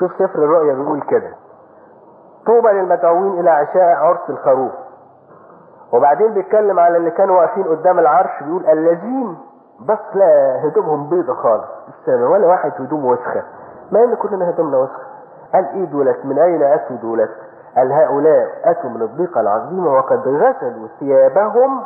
شوف 0.00 0.12
سفر 0.12 0.38
الرؤيا 0.38 0.74
بيقول 0.74 1.00
كده. 1.00 1.30
طوبى 2.46 2.68
للمدعوين 2.68 3.40
إلى 3.40 3.50
عشاء 3.50 3.96
عرس 3.96 4.30
الخروف. 4.30 4.72
وبعدين 5.92 6.34
بيتكلم 6.34 6.78
على 6.78 6.96
اللي 6.96 7.10
كانوا 7.10 7.36
واقفين 7.40 7.64
قدام 7.64 7.98
العرش 7.98 8.42
بيقول 8.42 8.66
الذين 8.66 9.38
بس 9.88 9.98
لا 10.14 10.60
هدومهم 10.66 11.08
بيضة 11.08 11.34
خالص 11.34 11.64
السماء 11.88 12.30
ولا 12.30 12.46
واحد 12.46 12.72
هدومه 12.78 13.06
وسخة. 13.08 13.42
ما 13.92 14.04
إن 14.04 14.14
كلنا 14.14 14.50
هدومنا 14.50 14.78
وسخة. 14.78 15.02
قال 15.54 15.64
إيه 15.66 15.84
دولت؟ 15.84 16.24
من 16.24 16.38
أين 16.38 16.62
أتوا 16.62 16.96
دولت؟ 16.96 17.30
قال 17.76 17.92
هؤلاء 17.92 18.46
أتوا 18.64 18.90
من 18.90 19.02
الضيقة 19.02 19.40
العظيمة 19.40 19.94
وقد 19.94 20.28
غسلوا 20.28 20.88
ثيابهم 21.00 21.82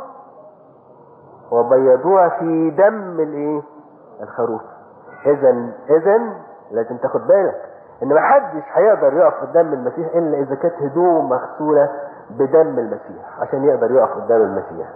وبيضوها 1.51 2.29
في 2.29 2.71
دم 2.71 3.21
الإيه؟ 3.21 3.63
الخروف. 4.23 4.63
اذا 5.27 5.67
اذا 5.91 6.21
لازم 6.71 6.97
تاخد 6.97 7.27
بالك 7.27 7.61
إن 8.03 8.09
ما 8.09 8.21
حدش 8.21 8.63
هيقدر 8.73 9.13
يقف 9.13 9.35
قدام 9.41 9.73
المسيح 9.73 10.15
إلا 10.15 10.39
إذا 10.39 10.55
كانت 10.55 10.75
هدوم 10.83 11.29
مغسولة 11.29 11.91
بدم 12.31 12.79
المسيح 12.79 13.41
عشان 13.41 13.65
يقدر 13.65 13.91
يقف 13.91 14.11
قدام 14.15 14.41
المسيح. 14.43 14.89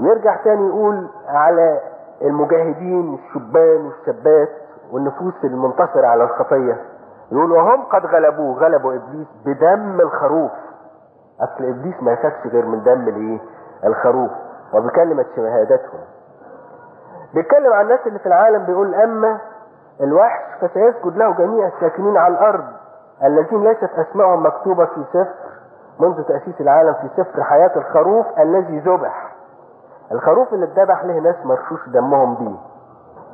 يرجع 0.00 0.36
تاني 0.36 0.68
يقول 0.68 1.08
على 1.28 1.80
المجاهدين 2.22 3.14
الشبان 3.14 3.86
والشابات 3.86 4.48
والنفوس 4.92 5.34
المنتصرة 5.44 6.06
على 6.06 6.24
الخطية. 6.24 6.76
يقول 7.32 7.52
وهم 7.52 7.82
قد 7.82 8.06
غلبوه 8.06 8.58
غلبوا 8.58 8.94
إبليس 8.94 9.26
بدم 9.46 10.00
الخروف. 10.00 10.50
أصل 11.40 11.64
إبليس 11.64 12.02
ما 12.02 12.12
يخافش 12.12 12.46
غير 12.46 12.66
من 12.66 12.82
دم 12.82 13.08
الإيه؟ 13.08 13.38
الخروف. 13.84 14.30
وبكلمة 14.74 15.24
شهادتهم 15.36 16.00
بيتكلم 17.34 17.72
عن 17.72 17.84
الناس 17.84 18.00
اللي 18.06 18.18
في 18.18 18.26
العالم 18.26 18.64
بيقول 18.64 18.94
أما 18.94 19.38
الوحش 20.00 20.42
فسيسجد 20.60 21.16
له 21.16 21.30
جميع 21.34 21.66
الساكنين 21.68 22.16
على 22.16 22.34
الأرض 22.34 22.64
الذين 23.24 23.64
ليست 23.64 23.90
اسمائهم 23.98 24.46
مكتوبة 24.46 24.84
في 24.84 25.04
سفر 25.12 25.50
منذ 26.00 26.22
تأسيس 26.22 26.60
العالم 26.60 26.92
في 26.94 27.08
سفر 27.22 27.42
حياة 27.42 27.70
الخروف 27.76 28.26
الذي 28.38 28.78
ذبح. 28.78 29.29
الخروف 30.12 30.52
اللي 30.54 30.64
اتذبح 30.66 31.04
له 31.04 31.18
ناس 31.20 31.36
مرشوش 31.44 31.88
دمهم 31.88 32.34
بيه. 32.34 32.56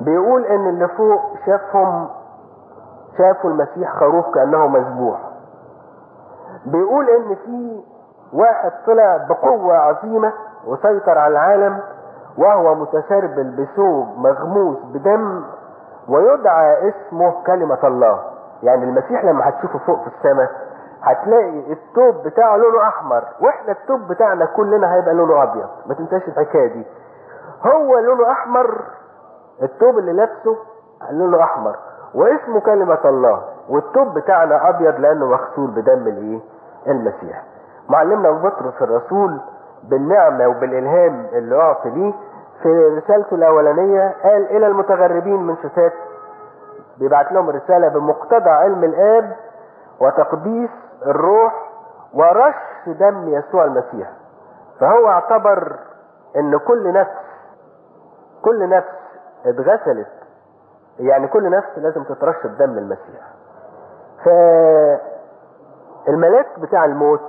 بيقول 0.01 0.45
إن 0.45 0.69
اللي 0.69 0.87
فوق 0.87 1.21
شافهم 1.45 2.07
شافوا 3.17 3.49
المسيح 3.49 3.93
خروف 3.99 4.25
كأنه 4.35 4.67
مذبوح. 4.67 5.19
بيقول 6.65 7.09
إن 7.09 7.35
في 7.35 7.83
واحد 8.33 8.71
طلع 8.87 9.17
بقوة 9.29 9.77
عظيمة 9.77 10.33
وسيطر 10.67 11.17
على 11.17 11.31
العالم 11.31 11.79
وهو 12.37 12.75
متسربل 12.75 13.55
بثوب 13.55 14.07
مغموس 14.17 14.77
بدم 14.93 15.43
ويدعى 16.09 16.89
اسمه 16.89 17.43
كلمة 17.47 17.79
الله. 17.83 18.19
يعني 18.63 18.83
المسيح 18.83 19.25
لما 19.25 19.49
هتشوفه 19.49 19.79
فوق 19.79 20.01
في 20.01 20.07
السماء 20.07 20.49
هتلاقي 21.03 21.71
التوب 21.71 22.23
بتاعه 22.27 22.55
لونه 22.57 22.87
أحمر 22.87 23.23
وإحنا 23.41 23.71
التوب 23.71 24.07
بتاعنا 24.07 24.45
كلنا 24.45 24.93
هيبقى 24.95 25.13
لونه 25.13 25.43
أبيض. 25.43 25.67
ما 25.85 25.93
تنساش 25.93 26.27
الحكاية 26.27 26.67
دي. 26.73 26.85
هو 27.65 27.99
لونه 27.99 28.31
أحمر 28.31 28.81
التوب 29.63 29.97
اللي 29.97 30.13
لابسه 30.13 30.57
لونه 31.11 31.43
أحمر. 31.43 31.75
واسمه 32.15 32.59
كلمة 32.59 32.99
الله. 33.05 33.41
والتوب 33.69 34.13
بتاعنا 34.13 34.69
أبيض 34.69 34.99
لأنه 34.99 35.25
مغسول 35.27 35.67
بدم 35.71 36.07
الإيه؟ 36.07 36.39
المسيح. 36.87 37.43
معلمنا 37.89 38.29
أبو 38.29 38.47
بطرس 38.47 38.81
الرسول 38.81 39.39
بالنعمة 39.83 40.47
وبالإلهام 40.47 41.27
اللي 41.33 41.55
اعطي 41.61 41.89
ليه 41.89 42.13
في 42.63 42.85
رسالته 42.97 43.35
الأولانية 43.35 44.13
قال 44.23 44.49
إلى 44.57 44.67
المتغربين 44.67 45.43
من 45.43 45.55
شتات 45.57 45.93
بيبعت 46.97 47.31
لهم 47.31 47.49
رسالة 47.49 47.87
بمقتضى 47.87 48.49
علم 48.49 48.83
الآب 48.83 49.35
وتقديس 50.01 50.69
الروح 51.05 51.53
ورش 52.13 52.55
دم 52.87 53.27
يسوع 53.27 53.63
المسيح. 53.63 54.11
فهو 54.79 55.07
اعتبر 55.07 55.79
إن 56.37 56.57
كل 56.57 56.93
نفس 56.93 57.11
كل 58.43 58.69
نفس 58.69 58.93
اتغسلت. 59.45 60.07
يعني 60.99 61.27
كل 61.27 61.49
نفس 61.49 61.67
لازم 61.77 62.03
تترش 62.03 62.47
بدم 62.47 62.77
المسيح. 62.77 63.21
فالملاك 66.05 66.59
بتاع 66.59 66.85
الموت 66.85 67.21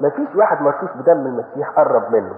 مفيش 0.00 0.36
واحد 0.36 0.62
مرشوش 0.62 0.90
بدم 0.96 1.26
المسيح 1.26 1.70
قرب 1.70 2.12
منه. 2.12 2.34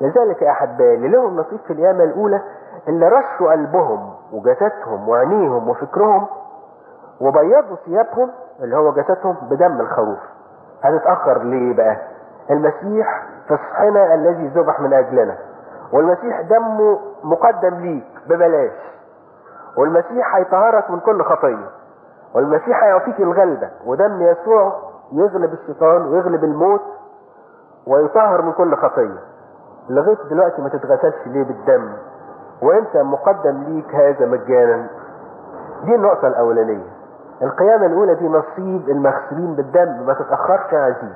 لذلك 0.00 0.42
يا 0.42 0.50
أحبائي 0.50 1.08
لهم 1.08 1.36
نصيب 1.36 1.60
في 1.66 1.72
القيامه 1.72 2.04
الأولى 2.04 2.42
اللي 2.88 3.08
رشوا 3.08 3.52
قلبهم 3.52 4.14
وجسدهم 4.32 5.08
وعينيهم 5.08 5.68
وفكرهم 5.68 6.26
وبيضوا 7.20 7.76
ثيابهم 7.84 8.30
اللي 8.62 8.76
هو 8.76 8.92
جسدهم 8.92 9.36
بدم 9.50 9.80
الخروف. 9.80 10.18
هتتاخر 10.82 11.42
ليه 11.42 11.76
بقى؟ 11.76 11.96
المسيح 12.50 13.26
فصحنا 13.48 14.14
الذي 14.14 14.48
ذبح 14.48 14.80
من 14.80 14.92
أجلنا. 14.92 15.36
والمسيح 15.92 16.40
دمه 16.40 16.98
مقدم 17.24 17.74
ليك 17.74 18.06
ببلاش. 18.26 18.72
والمسيح 19.78 20.36
هيطهرك 20.36 20.90
من 20.90 21.00
كل 21.00 21.22
خطية. 21.24 21.66
والمسيح 22.34 22.82
هيعطيك 22.84 23.20
الغلبة. 23.20 23.70
ودم 23.86 24.22
يسوع 24.22 24.72
يغلب 25.12 25.52
الشيطان 25.52 26.06
ويغلب 26.06 26.44
الموت 26.44 26.82
ويطهر 27.86 28.42
من 28.42 28.52
كل 28.52 28.76
خطية. 28.76 29.18
لغاية 29.88 30.18
دلوقتي 30.30 30.62
ما 30.62 30.68
تتغسلش 30.68 31.26
ليه 31.26 31.44
بالدم؟ 31.44 31.92
وانت 32.62 32.96
مقدم 32.96 33.62
ليك 33.62 33.94
هذا 33.94 34.26
مجانا. 34.26 34.86
دي 35.84 35.94
النقطة 35.94 36.28
الأولانية. 36.28 36.99
القيامة 37.42 37.86
الأولى 37.86 38.14
دي 38.14 38.28
نصيب 38.28 38.88
المغسولين 38.88 39.54
بالدم 39.54 40.06
ما 40.06 40.14
تتأخرش 40.14 40.72
يا 40.72 40.78
عزيزي. 40.78 41.14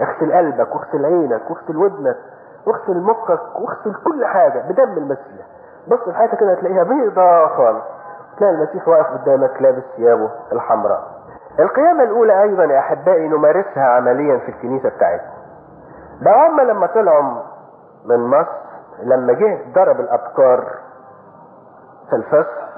اغسل 0.00 0.32
قلبك 0.32 0.74
واغسل 0.74 1.04
عينك 1.04 1.50
واغسل 1.50 1.76
ودنك 1.76 2.16
واغسل 2.66 3.00
مخك 3.00 3.40
واغسل 3.60 3.94
كل 4.04 4.24
حاجة 4.26 4.62
بدم 4.68 4.92
المسيح. 4.98 5.46
بص 5.88 6.08
الحياة 6.08 6.34
كده 6.34 6.54
تلاقيها 6.54 6.82
بيضة 6.82 7.46
خالص. 7.56 7.84
تلاقي 8.38 8.54
المسيح 8.54 8.88
واقف 8.88 9.06
قدامك 9.06 9.62
لابس 9.62 9.82
ثيابه 9.96 10.30
الحمراء. 10.52 11.02
القيامة 11.60 12.02
الأولى 12.02 12.42
أيضا 12.42 12.64
يا 12.64 12.78
أحبائي 12.78 13.28
نمارسها 13.28 13.84
عمليا 13.84 14.38
في 14.38 14.48
الكنيسة 14.48 14.88
بتاعتنا. 14.88 15.30
ده 16.22 16.30
هم 16.48 16.60
لما 16.60 16.86
طلعوا 16.86 17.42
من 18.04 18.18
مصر 18.26 18.60
لما 19.02 19.32
جه 19.32 19.58
ضرب 19.74 20.00
الأبكار 20.00 20.64
في 22.10 22.16
الفصح 22.16 22.69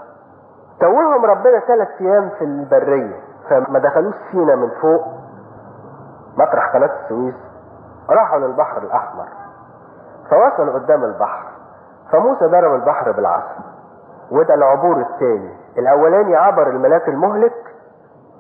توهم 0.83 1.25
ربنا 1.25 1.59
ثلاث 1.61 1.89
أيام 2.01 2.29
في 2.39 2.45
البرية 2.45 3.21
فما 3.51 3.79
دخلوش 3.79 4.15
سينا 4.33 4.57
من 4.57 4.71
فوق. 4.83 5.05
مطرح 6.39 6.73
قناة 6.75 6.91
السويس 7.05 7.35
راحوا 8.11 8.39
للبحر 8.39 8.79
الأحمر 8.83 9.25
فوصلوا 10.31 10.75
قدام 10.75 11.05
البحر 11.05 11.43
فموسى 12.12 12.47
ضرب 12.47 12.75
البحر 12.75 13.12
بالعصا 13.12 13.62
وده 14.31 14.55
العبور 14.55 14.97
الثاني. 15.01 15.55
الأولاني 15.79 16.37
عبر 16.37 16.67
الملاك 16.71 17.09
المهلك 17.09 17.53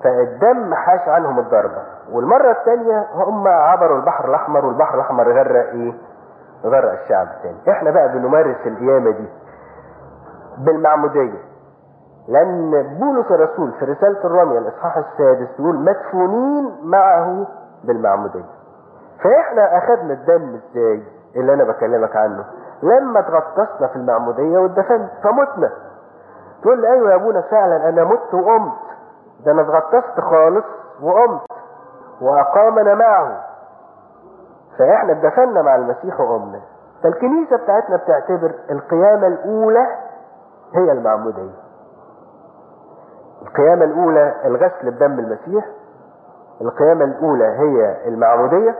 فالدم 0.04 0.74
حاش 0.74 1.08
عنهم 1.08 1.38
الضربة. 1.38 1.82
والمرة 2.12 2.50
الثانية 2.50 3.06
هم 3.14 3.48
عبروا 3.48 3.96
البحر 3.96 4.24
الأحمر 4.28 4.66
والبحر 4.66 4.94
الأحمر 4.94 5.32
غرق 5.32 5.68
إيه؟ 5.68 5.92
غرق 6.64 6.92
الشعب 7.02 7.26
الثاني. 7.26 7.76
إحنا 7.76 7.90
بقى 7.90 8.08
بنمارس 8.08 8.56
القيامة 8.66 9.10
دي 9.10 9.28
بالمعمودية. 10.58 11.51
لأن 12.28 12.70
بولس 13.00 13.26
الرسول 13.30 13.72
في 13.72 13.84
رسالة 13.84 14.24
الرمية 14.24 14.58
الإصحاح 14.58 14.96
السادس 14.96 15.48
يقول 15.60 15.76
مدفونين 15.78 16.76
معه 16.82 17.46
بالمعمودية. 17.84 18.44
فإحنا 19.24 19.78
أخذنا 19.78 20.12
الدم 20.12 20.54
إزاي؟ 20.70 21.02
اللي 21.36 21.54
أنا 21.54 21.64
بكلمك 21.64 22.16
عنه. 22.16 22.44
لما 22.82 23.20
اتغطسنا 23.20 23.86
في 23.88 23.96
المعمودية 23.96 24.58
واتدفنت 24.58 25.10
فمتنا. 25.22 25.70
تقول 26.62 26.80
لي 26.80 26.88
أيوة 26.92 27.10
يا 27.10 27.14
أبونا 27.16 27.40
فعلا 27.40 27.88
أنا 27.88 28.04
مت 28.04 28.34
وقمت. 28.34 28.72
ده 29.46 29.52
أنا 29.52 29.62
اتغطست 29.62 30.20
خالص 30.20 30.64
وقمت. 31.02 31.40
وأقامنا 32.20 32.94
معه. 32.94 33.40
فإحنا 34.78 35.12
اتدفنا 35.12 35.62
مع 35.62 35.74
المسيح 35.74 36.20
وقمنا. 36.20 36.60
فالكنيسة 37.02 37.56
بتاعتنا 37.56 37.96
بتعتبر 37.96 38.54
القيامة 38.70 39.26
الأولى 39.26 39.86
هي 40.74 40.92
المعمودية. 40.92 41.62
القيامة 43.46 43.84
الأولى 43.84 44.34
الغسل 44.44 44.90
بدم 44.90 45.18
المسيح 45.18 45.64
القيامة 46.60 47.04
الأولى 47.04 47.44
هي 47.44 48.08
المعمودية 48.08 48.74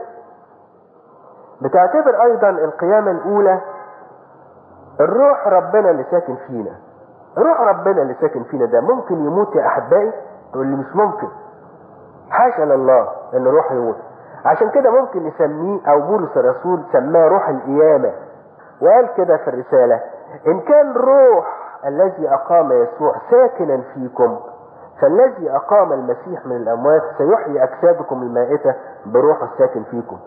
بتعتبر 1.61 2.23
أيضا 2.23 2.49
القيامة 2.49 3.11
الأولى 3.11 3.59
الروح 4.99 5.47
ربنا 5.47 5.89
اللي 5.89 6.03
ساكن 6.11 6.35
فينا. 6.47 6.71
روح 7.37 7.61
ربنا 7.61 8.01
اللي 8.01 8.13
ساكن 8.21 8.43
فينا 8.43 8.65
ده 8.65 8.81
ممكن 8.81 9.15
يموت 9.15 9.55
يا 9.55 9.65
أحبائي؟ 9.67 10.11
تقول 10.53 10.67
لي 10.67 10.75
مش 10.75 10.95
ممكن. 10.95 11.27
حاشا 12.29 12.61
لله 12.61 13.07
إن 13.33 13.47
روح 13.47 13.71
يموت. 13.71 13.95
عشان 14.45 14.69
كده 14.69 14.91
ممكن 14.91 15.27
نسميه 15.27 15.79
أو 15.91 16.01
بولس 16.01 16.37
الرسول 16.37 16.83
سماه 16.93 17.27
روح 17.27 17.49
القيامة. 17.49 18.11
وقال 18.81 19.09
كده 19.17 19.37
في 19.37 19.47
الرسالة 19.47 19.99
إن 20.47 20.59
كان 20.59 20.93
روح 20.93 21.57
الذي 21.87 22.29
أقام 22.33 22.71
يسوع 22.71 23.15
ساكنا 23.31 23.81
فيكم 23.93 24.39
فالذي 25.01 25.51
أقام 25.51 25.93
المسيح 25.93 26.45
من 26.45 26.55
الأموات 26.55 27.01
سيحيي 27.17 27.63
اجسادكم 27.63 28.21
المائتة 28.21 28.75
بروحه 29.05 29.45
الساكن 29.53 29.83
فيكم. 29.83 30.17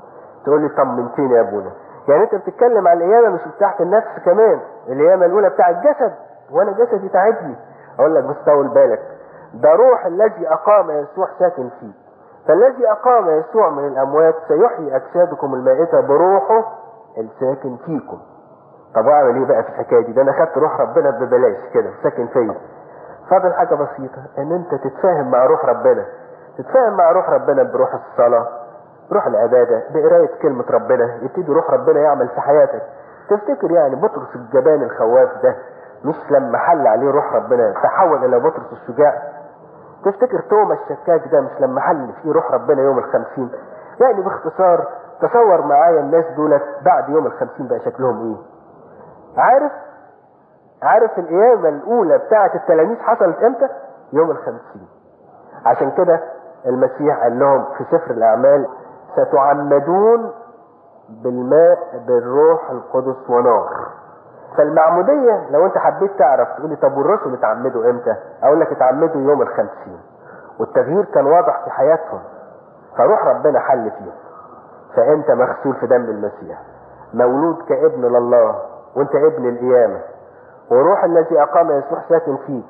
تقول 0.44 0.61
لي 0.62 0.68
طمنتني 0.68 1.35
يا 1.35 1.40
ابونا 1.40 1.70
يعني 2.09 2.22
أنت 2.22 2.35
بتتكلم 2.35 2.88
على 2.88 3.05
القيامة 3.05 3.29
مش 3.35 3.40
بتاعت 3.57 3.81
النفس 3.81 4.09
كمان. 4.24 4.61
القيامة 4.88 5.26
الأولى 5.26 5.50
بتاع 5.50 5.70
الجسد 5.70 6.12
وأنا 6.52 6.72
جسدي 6.72 7.09
تعبني. 7.09 7.57
أقول 7.98 8.14
لك 8.14 8.24
بس 8.24 8.37
طول 8.46 8.68
بالك. 8.68 9.00
ده 9.55 9.72
روح 9.74 10.07
الذي 10.07 10.48
أقام 10.48 10.90
يسوع 10.90 11.29
ساكن 11.38 11.68
فيه. 11.81 11.92
فالذي 12.48 12.90
أقام 12.90 13.31
يسوع 13.31 13.70
من 13.70 13.87
الأموات 13.87 14.35
سيحيي 14.48 14.96
اجسادكم 14.96 15.55
المائتة 15.55 16.00
بروحه 16.00 16.64
الساكن 17.18 17.76
فيكم. 17.76 18.18
طب 18.94 19.07
أعمل 19.09 19.37
إيه 19.37 19.46
بقى 19.46 19.62
في 19.62 19.68
الحكاية 19.68 20.07
دي؟ 20.07 20.12
ده 20.12 20.22
أنا 20.22 20.33
خدت 20.33 20.59
روح 20.59 20.81
ربنا 20.81 21.11
ببلاش 21.11 21.57
كده 21.74 21.90
ساكن 22.02 22.26
فيا. 22.26 22.55
فاضل 23.31 23.53
حاجة 23.55 23.75
بسيطة 23.75 24.23
إن 24.39 24.53
أنت 24.53 24.75
تتفاهم 24.75 25.31
مع 25.31 25.47
روح 25.47 25.65
ربنا. 25.65 26.05
تتفاهم 26.59 26.97
مع 26.97 27.11
روح 27.12 27.31
ربنا 27.31 27.62
بروح 27.62 27.95
الصلاة 27.95 28.47
بروح 29.11 29.27
العبادة 29.27 29.83
بقراية 29.95 30.31
كلمة 30.43 30.65
ربنا 30.71 31.15
يبتدي 31.23 31.53
روح 31.53 31.71
ربنا 31.71 32.01
يعمل 32.01 32.29
في 32.29 32.41
حياتك. 32.41 32.83
تفتكر 33.31 33.71
يعني 33.71 33.97
بطرس 33.97 34.37
الجبان 34.37 34.83
الخواف 34.83 35.29
ده 35.43 35.57
مش 36.05 36.17
لما 36.31 36.59
حل 36.59 36.87
عليه 36.87 37.11
روح 37.11 37.33
ربنا 37.35 37.73
تحول 37.83 38.25
إلى 38.25 38.41
بطرس 38.41 38.73
الشجاع؟ 38.73 39.23
تفتكر 40.05 40.41
توما 40.51 40.75
الشكاك 40.75 41.29
ده 41.33 41.41
مش 41.41 41.61
لما 41.61 41.81
حل 41.81 42.12
فيه 42.23 42.33
روح 42.33 42.51
ربنا 42.53 42.83
يوم 42.83 42.99
الخمسين؟ 42.99 43.51
يعني 44.01 44.23
باختصار 44.23 44.87
تصور 45.21 45.62
معايا 45.62 46.01
الناس 46.01 46.25
دولت 46.37 46.62
بعد 46.85 47.09
يوم 47.09 47.27
الخمسين 47.27 47.69
بقى 47.69 47.81
شكلهم 47.81 48.23
إيه؟ 48.23 48.37
عارف؟ 49.43 49.73
عارف 50.83 51.19
القيامة 51.19 51.69
الأولى 51.69 52.19
بتاعة 52.19 52.51
التلاميذ 52.55 52.99
حصلت 52.99 53.43
إمتى؟ 53.43 53.69
يوم 54.12 54.31
الخمسين 54.31 54.89
عشان 55.67 55.91
كده 55.91 56.21
المسيح 56.67 57.23
قال 57.23 57.39
لهم 57.39 57.65
في 57.79 57.85
سفر 57.85 58.11
الأعمال 58.11 58.69
ستعمدون 59.17 60.33
بالماء 61.09 61.79
بالروح 62.07 62.71
القدس 62.71 63.31
ونار. 63.31 63.69
فالمعمودية 64.57 65.51
لو 65.51 65.67
أنت 65.67 65.79
حبيت 65.79 66.19
تعرف 66.19 66.49
تقولي 66.59 66.77
طب 66.77 66.97
والرسل 66.97 67.35
اتعمدوا 67.35 67.91
إمتى؟ 67.91 68.15
أقول 68.43 68.61
لك 68.61 68.73
اتعمدوا 68.73 69.21
يوم 69.21 69.43
الخمسين 69.43 70.01
والتغيير 70.61 71.05
كان 71.05 71.27
واضح 71.27 71.65
في 71.65 71.71
حياتهم. 71.71 72.21
فروح 72.99 73.27
ربنا 73.27 73.59
حل 73.61 73.91
فيهم. 73.91 74.12
فأنت 74.97 75.31
مغسول 75.31 75.75
في 75.75 75.87
دم 75.87 76.05
المسيح. 76.05 76.59
مولود 77.15 77.62
كابن 77.69 78.03
لله. 78.03 78.55
وأنت 78.97 79.15
ابن 79.15 79.49
القيامة. 79.49 80.01
وروح 80.70 81.05
الذي 81.05 81.42
أقام 81.42 81.70
يسوع 81.70 81.98
ساكن 82.09 82.37
فيك 82.37 82.64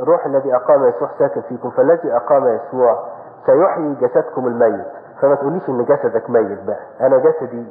الروح 0.00 0.26
الذي 0.26 0.54
أقام 0.56 0.84
يسوع 0.84 1.08
ساكن 1.18 1.40
فيكم 1.40 1.70
فالذي 1.70 2.16
أقام 2.16 2.46
يسوع 2.46 2.98
سيحيي 3.46 3.94
جسدكم 3.94 4.46
الميت. 4.46 4.86
فما 5.22 5.34
تقوليش 5.34 5.68
إن 5.68 5.84
جسدك 5.84 6.30
ميت 6.30 6.64
بقى. 6.66 6.80
أنا 7.00 7.18
جسدي 7.18 7.66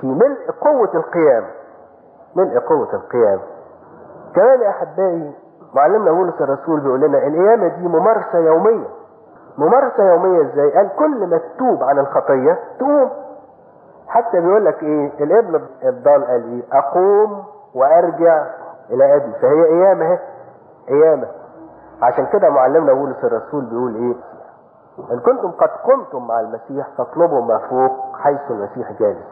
في 0.00 0.06
ملء 0.06 0.50
قوة 0.60 0.90
القيامة 0.94 1.46
ملء 2.36 2.58
قوة 2.58 2.88
القيامة 2.94 3.42
كمان 4.34 4.60
يا 4.60 4.68
أحبائي 4.70 5.32
معلمنا 5.74 6.12
بولس 6.12 6.40
الرسول 6.40 6.80
بيقول 6.80 7.00
لنا 7.00 7.18
القيامة 7.26 7.68
دي 7.68 7.88
ممارسة 7.88 8.38
يومية. 8.38 8.86
ممارسة 9.58 10.02
يومية 10.12 10.42
إزاي؟ 10.42 10.70
قال 10.76 10.88
كل 10.98 11.26
ما 11.26 11.38
تتوب 11.38 11.82
عن 11.82 11.98
الخطية 11.98 12.58
تقوم. 12.78 13.10
حتى 14.08 14.40
بيقول 14.40 14.64
لك 14.64 14.82
إيه؟ 14.82 15.24
الابن 15.24 15.60
الضال 15.84 16.24
قال 16.24 16.44
إيه؟ 16.44 16.78
أقوم 16.78 17.44
وأرجع 17.74 18.46
إلى 18.90 19.16
أبي. 19.16 19.32
فهي 19.42 19.64
قيامة 19.64 20.04
اهي 20.04 20.18
قيامة 20.88 21.26
عشان 22.02 22.26
كده 22.26 22.50
معلمنا 22.50 22.92
بولس 22.92 23.24
الرسول 23.24 23.64
بيقول 23.64 23.94
إيه؟ 23.94 24.14
إن 25.12 25.20
كنتم 25.20 25.50
قد 25.50 25.68
قمتم 25.68 26.26
مع 26.26 26.40
المسيح 26.40 26.88
فاطلبوا 26.98 27.42
ما 27.42 27.58
فوق 27.58 28.16
حيث 28.16 28.40
المسيح 28.50 28.92
جالس. 28.92 29.26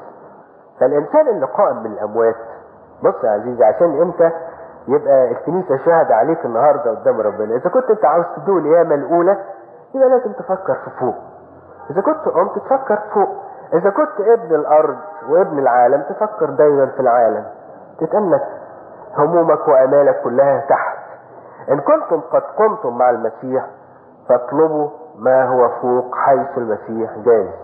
فالإنسان 0.81 1.29
اللي 1.29 1.47
قائم 1.47 1.77
من 1.83 1.93
الاموات 1.93 2.35
بص 3.05 3.25
يا 3.25 3.31
عزيزي 3.31 3.65
عشان 3.65 4.01
انت 4.03 4.33
يبقى 4.89 5.31
الكنيسة 5.31 5.77
شاهد 5.77 6.13
عليك 6.13 6.45
النهاردة 6.45 6.91
قدام 6.91 7.21
ربنا. 7.21 7.57
إذا 7.57 7.71
كنت 7.71 7.91
أنت 7.91 8.05
عاوز 8.05 8.25
تدوق 8.37 8.57
القيامة 8.57 8.95
الأولى 8.95 9.37
يبقى 9.95 10.09
لازم 10.09 10.33
تفكر 10.33 10.75
في 10.75 10.91
فوق. 11.01 11.15
إذا 11.91 12.01
كنت 12.01 12.29
قمت 12.35 12.59
تفكر 12.59 12.99
فوق. 13.15 13.29
إذا 13.75 13.91
كنت 13.91 14.21
ابن 14.21 14.55
الأرض 14.55 14.97
وابن 15.29 15.59
العالم 15.59 16.03
تفكر 16.03 16.51
دايما 16.51 16.87
في 16.87 17.01
العالم. 17.01 17.45
تتأنك 18.01 18.43
همومك 19.19 19.69
وأمالك 19.69 20.21
كلها 20.25 20.61
تحت. 20.69 20.99
إن 21.71 21.81
كنتم 21.81 22.21
قد 22.21 22.43
قمتم 22.43 22.99
مع 22.99 23.11
المسيح 23.11 23.67
فاطلبوا 24.29 24.91
ما 25.19 25.45
هو 25.49 25.69
فوق 25.69 26.15
حيث 26.15 26.59
المسيح 26.59 27.19
جالس. 27.19 27.55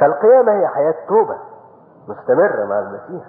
فالقيامة 0.00 0.52
هي 0.52 0.68
حياة 0.68 0.94
توبة 1.08 1.36
مستمرة 2.08 2.64
مع 2.64 2.78
المسيح. 2.78 3.24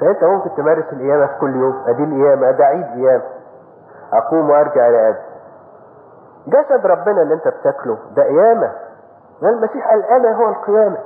فأنت 0.00 0.24
ممكن 0.24 0.54
تمارس 0.56 0.84
القيامة 0.92 1.26
في 1.26 1.38
كل 1.40 1.56
يوم. 1.56 1.82
أدي 1.86 2.04
القيامة 2.04 2.50
ده 2.50 2.64
عيد 2.64 2.86
قيامة 2.86 3.24
أقوم 4.12 4.50
وأرجع 4.50 4.88
إلى 4.88 5.16
جسد 6.46 6.86
ربنا 6.86 7.22
اللي 7.22 7.34
أنت 7.34 7.48
بتاكله 7.48 7.98
ده 8.16 8.22
قيامة. 8.22 8.72
المسيح 9.42 9.88
قال 9.90 10.04
أنا 10.04 10.36
هو 10.36 10.48
القيامة. 10.48 10.98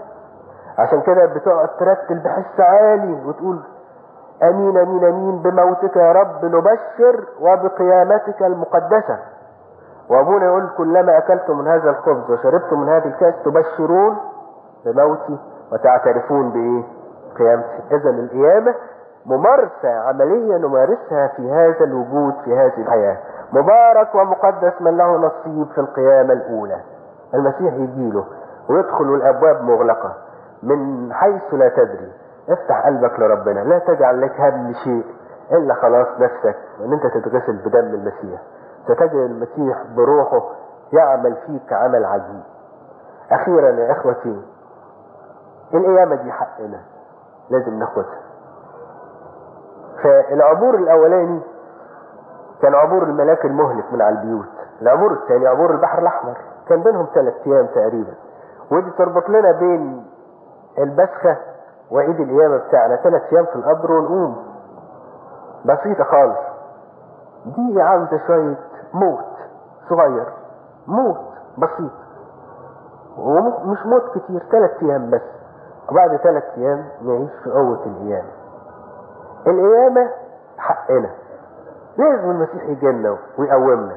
عشان 0.79 1.01
كده 1.01 1.27
بتقعد 1.27 1.69
ترتل 1.69 2.19
بحس 2.19 2.61
عالي 2.61 3.13
وتقول 3.27 3.63
أمين 4.43 4.79
أمين 4.79 5.05
أمين 5.05 5.43
بموتك 5.43 5.97
يا 5.97 6.13
رب 6.13 6.45
نبشر 6.45 7.25
وبقيامتك 7.41 8.43
المقدسة. 8.43 9.19
وأبونا 10.11 10.45
يقول 10.47 10.69
كلما 10.77 11.19
أكلتم 11.19 11.59
من 11.59 11.67
هذا 11.69 11.91
الخبز 11.91 12.31
وشربتم 12.31 12.81
من 12.81 12.89
هذه 12.89 13.07
الكاس 13.07 13.35
تبشرون 13.45 14.17
بموتي 14.87 15.39
وتعترفون 15.73 16.51
بإيه؟ 16.51 16.83
قيامتي 17.39 17.83
اذا 17.91 18.11
القيامة 18.11 18.75
ممارسة 19.27 19.89
عملية 20.09 20.57
نمارسها 20.59 21.27
في 21.37 21.51
هذا 21.53 21.85
الوجود 21.85 22.35
في 22.45 22.57
هذه 22.57 22.79
الحياة. 22.79 23.17
مبارك 23.53 24.15
ومقدس 24.15 24.73
من 24.81 24.97
له 24.97 25.17
نصيب 25.17 25.67
في 25.75 25.81
القيامة 25.81 26.33
الأولى. 26.33 26.81
المسيح 27.35 27.75
يجيله 27.75 28.25
ويدخل 28.71 29.05
الأبواب 29.05 29.63
مغلقة. 29.63 30.13
من 30.63 31.13
حيث 31.13 31.55
لا 31.55 31.69
تدري. 31.69 32.13
افتح 32.49 32.87
قلبك 32.87 33.21
لربنا 33.21 33.61
لا 33.61 33.79
تجعل 33.79 34.21
لك 34.21 34.41
هم 34.41 34.73
شيء 34.85 35.05
إلا 35.53 35.75
خلاص 35.75 36.07
نفسك 36.21 36.57
وأن 36.81 36.93
أنت 36.93 37.07
تتغسل 37.07 37.57
بدم 37.65 37.95
المسيح. 37.95 38.41
ستجد 38.85 39.15
المسيح 39.15 39.83
بروحه 39.97 40.43
يعمل 40.93 41.37
فيك 41.47 41.73
عمل 41.73 42.05
عجيب. 42.05 42.43
أخيرا 43.33 43.69
يا 43.71 43.93
إخوتي 43.93 44.43
القيامة 45.75 46.15
دي 46.17 46.33
حقنا 46.33 46.81
لازم 47.51 47.79
ناخدها. 47.79 48.19
فالعبور 50.03 50.75
الأولاني 50.75 51.41
كان 52.63 52.75
عبور 52.75 53.03
الملاك 53.03 53.45
المهلك 53.45 53.93
من 53.93 54.03
على 54.03 54.19
البيوت. 54.19 54.47
العبور 54.83 55.13
الثاني 55.13 55.47
عبور 55.47 55.71
البحر 55.71 55.99
الأحمر. 55.99 56.37
كان 56.69 56.83
بينهم 56.83 57.07
ثلاث 57.15 57.35
أيام 57.47 57.67
تقريبا. 57.67 58.15
ودي 58.73 58.91
تربط 58.91 59.29
لنا 59.29 59.53
بين 59.53 60.07
البسخة 60.79 61.37
وعيد 61.93 62.21
القيامة 62.21 62.57
بتاعنا 62.57 62.97
ثلاث 62.97 63.23
أيام 63.33 63.45
في 63.45 63.57
القبر 63.57 63.93
ونقوم 63.93 64.37
بسيطة 65.65 66.05
خالص. 66.05 66.39
دي 67.47 67.83
عاوزة 67.83 68.21
شوية 68.27 68.57
موت 68.95 69.25
صغير. 69.89 70.27
موت 70.87 71.21
بسيط. 71.59 71.93
ومش 73.19 73.87
موت 73.87 74.03
كتير 74.19 74.43
ثلاث 74.53 74.83
أيام 74.83 75.11
بس. 75.11 75.23
وبعد 75.91 76.17
ثلاث 76.17 76.45
أيام 76.57 76.85
نعيش 77.03 77.31
في 77.45 77.51
قوة 77.51 77.87
القيامة 77.87 78.31
القيامة 79.47 80.11
حقنا. 80.59 81.11
لازم 81.99 82.31
المسيح 82.31 82.65
يجينا 82.65 83.19
ويقومنا. 83.39 83.97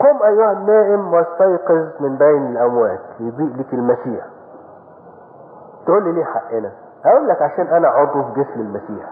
قم 0.00 0.22
أيها 0.22 0.52
النائم 0.52 1.14
واستيقظ 1.14 1.88
من 2.00 2.16
بين 2.16 2.46
الأموات. 2.52 3.00
يضيء 3.20 3.56
لك 3.56 3.72
المسيح. 3.72 4.26
تقول 5.88 6.04
لي 6.04 6.12
ليه 6.12 6.24
حقنا؟ 6.24 6.70
أقول 7.06 7.28
لك 7.28 7.42
عشان 7.42 7.66
أنا 7.66 7.88
عضو 7.88 8.22
في 8.22 8.40
جسم 8.40 8.60
المسيح. 8.60 9.06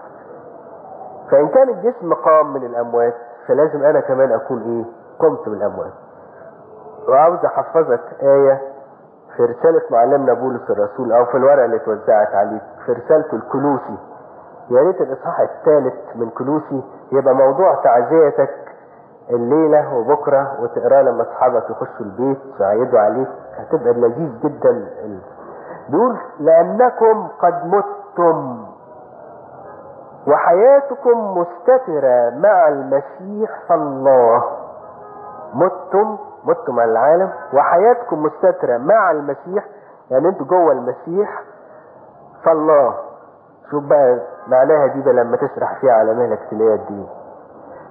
فإن 1.31 1.47
كان 1.47 1.69
الجسم 1.69 2.13
قام 2.13 2.53
من 2.53 2.63
الأموات 2.65 3.13
فلازم 3.47 3.83
أنا 3.83 3.99
كمان 3.99 4.31
أكون 4.31 4.61
إيه؟ 4.61 4.85
قمت 5.19 5.47
من 5.47 5.53
الأموات. 5.53 5.93
وعاوز 7.09 7.45
أحفظك 7.45 8.01
آية 8.23 8.61
في 9.37 9.43
رسالة 9.43 9.81
معلمنا 9.91 10.33
بولس 10.33 10.69
الرسول 10.69 11.11
أو 11.11 11.25
في 11.25 11.37
الورقة 11.37 11.65
اللي 11.65 11.75
اتوزعت 11.75 12.35
عليك 12.35 12.61
في 12.85 12.91
رسالته 12.91 13.35
الكلوسي 13.35 13.97
يا 14.69 14.81
ريت 14.81 15.01
الإصحاح 15.01 15.39
الثالث 15.39 15.93
من 16.15 16.29
كلوسي 16.29 16.83
يبقى 17.11 17.35
موضوع 17.35 17.75
تعزيتك 17.83 18.53
الليلة 19.29 19.95
وبكرة 19.95 20.61
وتقراه 20.61 21.01
لما 21.01 21.21
أصحابك 21.21 21.69
يخشوا 21.69 22.05
البيت 22.05 22.39
ويعيدوا 22.59 22.99
عليك. 22.99 23.27
هتبقى 23.57 23.93
لذيذ 23.93 24.39
جدا 24.43 24.87
بيقول 25.89 26.17
لأنكم 26.39 27.27
قد 27.41 27.65
متم 27.65 28.65
وحياتكم 30.27 31.37
مستترة 31.37 32.29
مع 32.29 32.67
المسيح 32.67 33.71
الله. 33.71 34.43
متم 35.53 36.17
متم 36.43 36.79
على 36.79 36.91
العالم. 36.91 37.29
وحياتكم 37.53 38.23
مستترة 38.23 38.77
مع 38.77 39.11
المسيح 39.11 39.65
يعني 40.11 40.27
أنتوا 40.29 40.45
جوه 40.45 40.71
المسيح 40.71 41.41
فالله 42.43 42.93
شوف 43.71 43.83
بقى 43.83 44.19
معناها 44.47 44.87
دي 44.87 45.11
لما 45.11 45.37
تسرح 45.37 45.79
فيها 45.79 45.93
على 45.93 46.13
مهلك 46.13 46.39
تلاقيها 46.51 46.75
دي. 46.75 47.05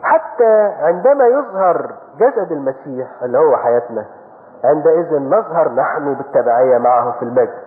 حتى 0.03 0.73
عندما 0.83 1.27
يظهر 1.27 1.91
جسد 2.19 2.53
المسيح 2.53 3.09
اللي 3.23 3.39
هو 3.39 3.57
حياتنا 3.57 4.05
عندئذ 4.65 5.19
نظهر 5.23 5.69
نحن 5.73 6.15
بالتبعية 6.15 6.79
معه 6.79 7.11
في 7.19 7.23
المجد. 7.23 7.66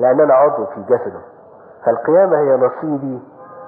لأننا 0.00 0.34
عضو 0.34 0.66
في 0.66 0.82
جسده 0.82 1.20
فالقيامة 1.86 2.38
هي 2.38 2.56
نصيبي 2.56 3.22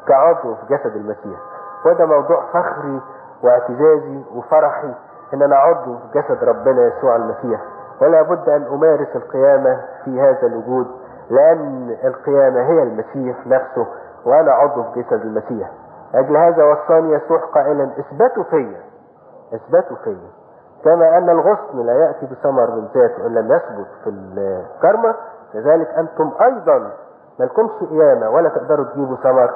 كعضو 0.08 0.54
في 0.54 0.74
جسد 0.76 0.96
المسيح. 0.96 1.40
وده 1.86 2.06
موضوع 2.06 2.42
فخري 2.52 3.00
واعتزازي 3.44 4.22
وفرحي 4.34 4.94
إن 5.34 5.42
أنا 5.42 5.56
عضو 5.56 5.96
في 5.96 6.18
جسد 6.20 6.44
ربنا 6.44 6.82
يسوع 6.86 7.16
المسيح. 7.16 7.60
ولا 8.02 8.22
بد 8.22 8.48
أن 8.48 8.62
أمارس 8.62 9.16
القيامة 9.16 9.80
في 10.04 10.20
هذا 10.20 10.46
الوجود 10.46 10.86
لأن 11.30 11.96
القيامة 12.04 12.60
هي 12.60 12.82
المسيح 12.82 13.46
نفسه 13.46 13.86
وأنا 14.26 14.52
عضو 14.52 14.82
في 14.82 15.02
جسد 15.02 15.20
المسيح. 15.22 15.70
أجل 16.14 16.36
هذا 16.36 16.64
وصاني 16.64 17.12
يسوع 17.12 17.38
قائلا 17.54 17.90
اثبتوا 17.98 18.42
فيا. 18.44 18.80
اثبتوا 19.54 19.96
فيا. 20.04 20.28
كما 20.84 21.18
أن 21.18 21.30
الغصن 21.30 21.86
لا 21.86 21.92
يأتي 21.92 22.26
بثمر 22.26 22.70
من 22.70 22.88
ذاته 22.94 23.26
إن 23.26 23.34
لم 23.34 23.52
يثبت 23.52 23.86
في 24.04 24.10
الكرمة 24.10 25.14
كذلك 25.52 25.88
أنتم 25.88 26.30
أيضا 26.42 26.78
ما 27.40 27.44
لكمش 27.44 27.70
قيامة 27.90 28.30
ولا 28.30 28.48
تقدروا 28.48 28.84
تجيبوا 28.84 29.16
ثمر 29.16 29.50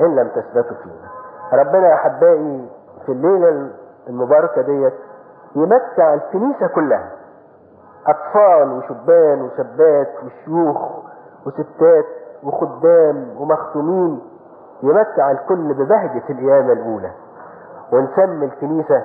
إن 0.00 0.16
لم 0.16 0.28
تثبتوا 0.28 0.76
فينا 0.82 1.08
ربنا 1.62 1.88
يا 1.88 1.94
أحبائي 1.94 2.68
في 3.06 3.12
الليلة 3.12 3.70
المباركة 4.08 4.62
ديت 4.62 4.94
يمتع 5.56 6.14
الكنيسة 6.14 6.66
كلها. 6.66 7.10
أطفال 8.06 8.72
وشبان 8.72 9.42
وشابات 9.42 10.08
وشيوخ 10.24 10.78
وستات 11.46 12.04
وخدام 12.44 13.36
ومختومين. 13.38 14.20
يمتع 14.82 15.30
الكل 15.30 15.74
ببهجة 15.74 16.22
القيامة 16.30 16.72
الأولى. 16.72 17.10
ونسمي 17.92 18.44
الكنيسة 18.46 19.02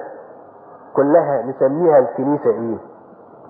كلها 0.96 1.42
نسميها 1.42 2.00
الكنيسة 2.00 2.50
إيه؟ 2.50 2.78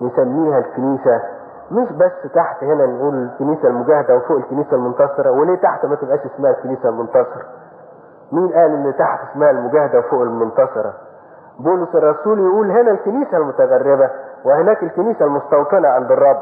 نسميها 0.00 0.58
الكنيسة 0.58 1.22
مش 1.70 1.92
بس 1.92 2.32
تحت 2.34 2.64
هنا 2.64 2.86
نقول 2.86 3.14
الكنيسة 3.14 3.68
المجاهدة 3.68 4.16
وفوق 4.16 4.36
الكنيسة 4.36 4.72
المنتصرة 4.76 5.30
وليه 5.30 5.56
تحت 5.56 5.86
ما 5.86 5.94
تبقاش 5.96 6.20
اسمها 6.34 6.50
الكنيسة 6.50 6.88
المنتصرة؟ 6.88 7.44
مين 8.32 8.52
قال 8.52 8.70
إن 8.86 8.94
تحت 8.98 9.20
اسمها 9.30 9.50
المجاهدة 9.50 9.98
وفوق 9.98 10.22
المنتصرة؟ 10.22 10.92
بولس 11.60 11.94
الرسول 11.94 12.38
يقول 12.40 12.70
هنا 12.70 12.90
الكنيسة 12.90 13.36
المتغربة 13.36 14.10
وهناك 14.44 14.82
الكنيسة 14.82 15.24
المستوطنة 15.24 15.88
عند 15.88 16.12
الرب. 16.12 16.40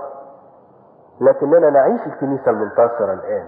لكننا 1.20 1.70
نعيش 1.70 2.00
الكنيسة 2.06 2.50
المنتصرة 2.50 3.12
الآن. 3.12 3.46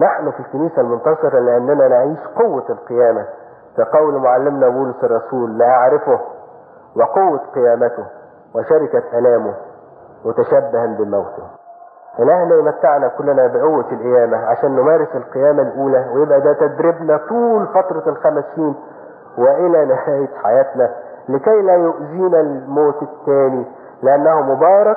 نحن 0.00 0.30
في 0.30 0.40
الكنيسة 0.40 0.80
المنتصرة 0.80 1.38
لأننا 1.40 1.88
نعيش 1.88 2.18
قوة 2.36 2.64
القيامة. 2.70 3.26
كقول 3.76 4.14
معلمنا 4.18 4.68
بولس 4.68 5.04
الرسول 5.04 5.58
لا 5.58 5.66
أعرفه 5.70 6.20
وقوة 6.96 7.40
قيامته 7.54 8.04
وشركة 8.54 9.18
ألامه 9.18 9.54
متشبها 10.24 10.86
بموته. 10.86 11.42
إلهنا 12.18 12.54
يمتعنا 12.54 13.08
كلنا 13.08 13.46
بقوة 13.46 13.92
القيامة 13.92 14.36
عشان 14.46 14.76
نمارس 14.76 15.08
القيامة 15.14 15.62
الأولى 15.62 16.06
ويبقى 16.14 16.40
ده 16.40 16.52
تدريبنا 16.52 17.16
طول 17.28 17.66
فترة 17.66 18.08
الخمسين 18.08 18.74
وإلى 19.38 19.84
نهاية 19.84 20.28
حياتنا 20.44 20.90
لكي 21.28 21.62
لا 21.62 21.74
يؤذينا 21.74 22.40
الموت 22.40 23.02
الثاني 23.02 23.66
لأنه 24.02 24.40
مبارك 24.42 24.96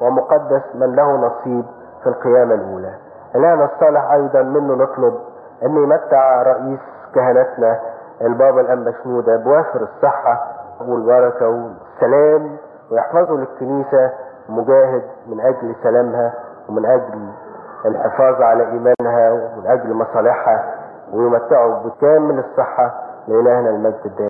ومقدس 0.00 0.62
من 0.74 0.94
له 0.96 1.16
نصيب 1.16 1.64
في 2.02 2.08
القيامة 2.08 2.54
الأولى. 2.54 2.94
إلهنا 3.36 3.64
الصالح 3.64 4.10
أيضا 4.12 4.42
منه 4.42 4.74
نطلب 4.74 5.14
أن 5.62 5.76
يمتع 5.76 6.42
رئيس 6.42 6.80
كهنتنا 7.14 7.80
البابا 8.22 8.60
الأنبا 8.60 8.92
شنودة 9.04 9.36
بوافر 9.36 9.80
الصحة 9.82 10.46
والبركة 10.88 11.48
والسلام 11.48 12.56
ويحفظه 12.92 13.36
للكنيسة 13.36 14.10
مجاهد 14.48 15.02
من 15.26 15.40
أجل 15.40 15.74
سلامها 15.82 16.34
ومن 16.68 16.86
أجل 16.86 17.28
الحفاظ 17.86 18.42
على 18.42 18.62
إيمانها 18.62 19.32
ومن 19.32 19.66
أجل 19.66 19.94
مصالحها 19.94 20.74
ويمتعه 21.12 21.82
بكامل 21.84 22.38
الصحة 22.38 22.94
لإلهنا 23.28 23.70
المجد 23.70 24.00
الدائم. 24.06 24.28